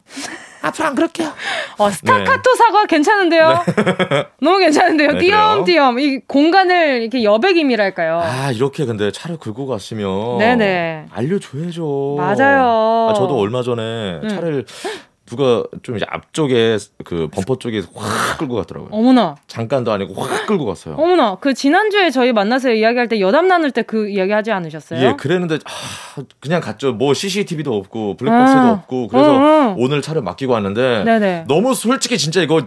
[0.62, 1.33] 앞으로 안 그럴게요.
[1.78, 3.64] 어, 스타카토 사과 괜찮은데요?
[4.41, 5.12] 너무 괜찮은데요?
[5.12, 5.99] 네, 띄엄띄엄.
[5.99, 8.20] 이 공간을 이렇게 여백임이랄까요?
[8.22, 11.07] 아 이렇게 근데 차를 긁고 갔으면 네네.
[11.12, 12.16] 알려줘야죠.
[12.18, 13.09] 맞아요.
[13.11, 14.28] 아, 저도 얼마 전에 음.
[14.28, 14.66] 차를
[15.31, 18.91] 누가 좀 이제 앞쪽에 그 범퍼 쪽에 확 끌고 갔더라고요.
[18.93, 19.37] 어머나.
[19.47, 20.97] 잠깐도 아니고 확 끌고 갔어요.
[20.97, 21.37] 어머나.
[21.41, 25.01] 그 지난주에 저희 만나서 이야기할 때 여담 나눌 때 그 이야기 하지 않으셨어요?
[25.05, 26.93] 예, 그랬는데 아, 그냥 갔죠.
[26.93, 28.70] 뭐 CCTV도 없고 블랙박스도 아.
[28.72, 29.74] 없고 그래서 응, 응.
[29.78, 31.45] 오늘 차를 맡기고 왔는데 네네.
[31.49, 32.64] 너무 솔직히 진짜 이거 야,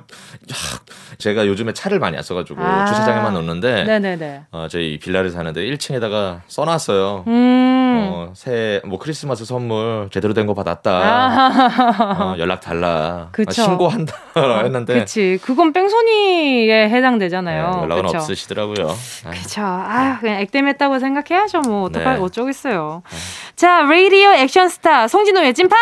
[1.24, 2.86] 제가 요즘에 차를 많이 안 써가지고 아.
[2.86, 4.41] 주차장에만 놓는데 네네네.
[4.51, 7.24] 어, 저희 빌라를 사는데 1층에다가 써놨어요.
[7.28, 8.09] 음.
[8.11, 10.91] 어, 새해 뭐 크리스마스 선물 제대로 된 거 받았다.
[10.91, 12.15] 아.
[12.19, 13.30] 어, 연락 달라.
[13.47, 14.13] 아, 신고한다
[14.65, 15.39] 했는데 그치.
[15.41, 17.80] 그건 뺑소니에 네, 해당되잖아요.
[17.84, 18.17] 연락은 그쵸?
[18.17, 18.89] 없으시더라고요.
[19.26, 19.61] 아, 그쵸.
[19.63, 21.61] 아유, 그냥 액땜했다고 생각해야죠.
[21.61, 22.21] 뭐, 어떡할, 네.
[22.21, 23.03] 어쩌겠어요.
[23.55, 25.78] 자, 라디오 액션스타, 송진호의 찐팡!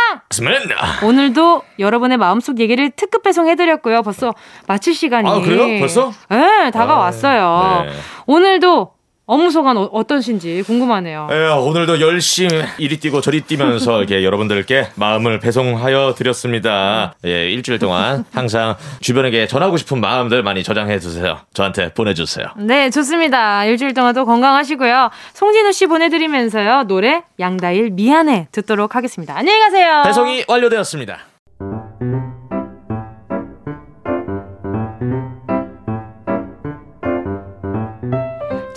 [1.03, 4.03] 오늘도 여러분의 마음속 얘기를 특급 배송해드렸고요.
[4.03, 4.35] 벌써
[4.67, 5.27] 마칠 시간이.
[5.31, 5.79] 아, 그래요?
[5.79, 6.11] 벌써?
[6.29, 7.85] 네, 다가왔어요.
[7.87, 7.93] 네.
[8.27, 8.91] 오늘도
[9.27, 11.29] 업무 소감 어- 어떠신지 궁금하네요.
[11.31, 17.13] 예, 오늘도 열심히 이리 뛰고 저리 뛰면서 이렇게 여러분들께 마음을 배송하여 드렸습니다.
[17.25, 21.37] 예, 일주일 동안 항상 주변에게 전하고 싶은 마음들 많이 저장해 두세요.
[21.53, 22.47] 저한테 보내주세요.
[22.57, 23.63] 네, 좋습니다.
[23.65, 25.11] 일주일 동안도 건강하시고요.
[25.33, 26.83] 송진우 씨 보내드리면서요.
[26.89, 29.37] 노래 양다일 미안해 듣도록 하겠습니다.
[29.37, 30.01] 안녕히 가세요.
[30.05, 31.19] 배송이 완료되었습니다.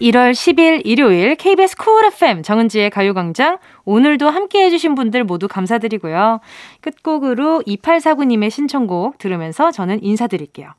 [0.00, 6.40] 1월 10일 일요일 KBS 쿨 FM 정은지의 가요광장 오늘도 함께 해주신 분들 모두 감사드리고요.
[6.82, 10.70] 끝곡으로 2849님의 신청곡 들으면서 저는 인사드릴게요.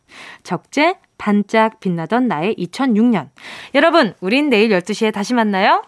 [0.43, 3.29] 적재 반짝 빛나던 나의 2006년.
[3.73, 5.81] 여러분, 우린 내일 12시에 다시 만나요.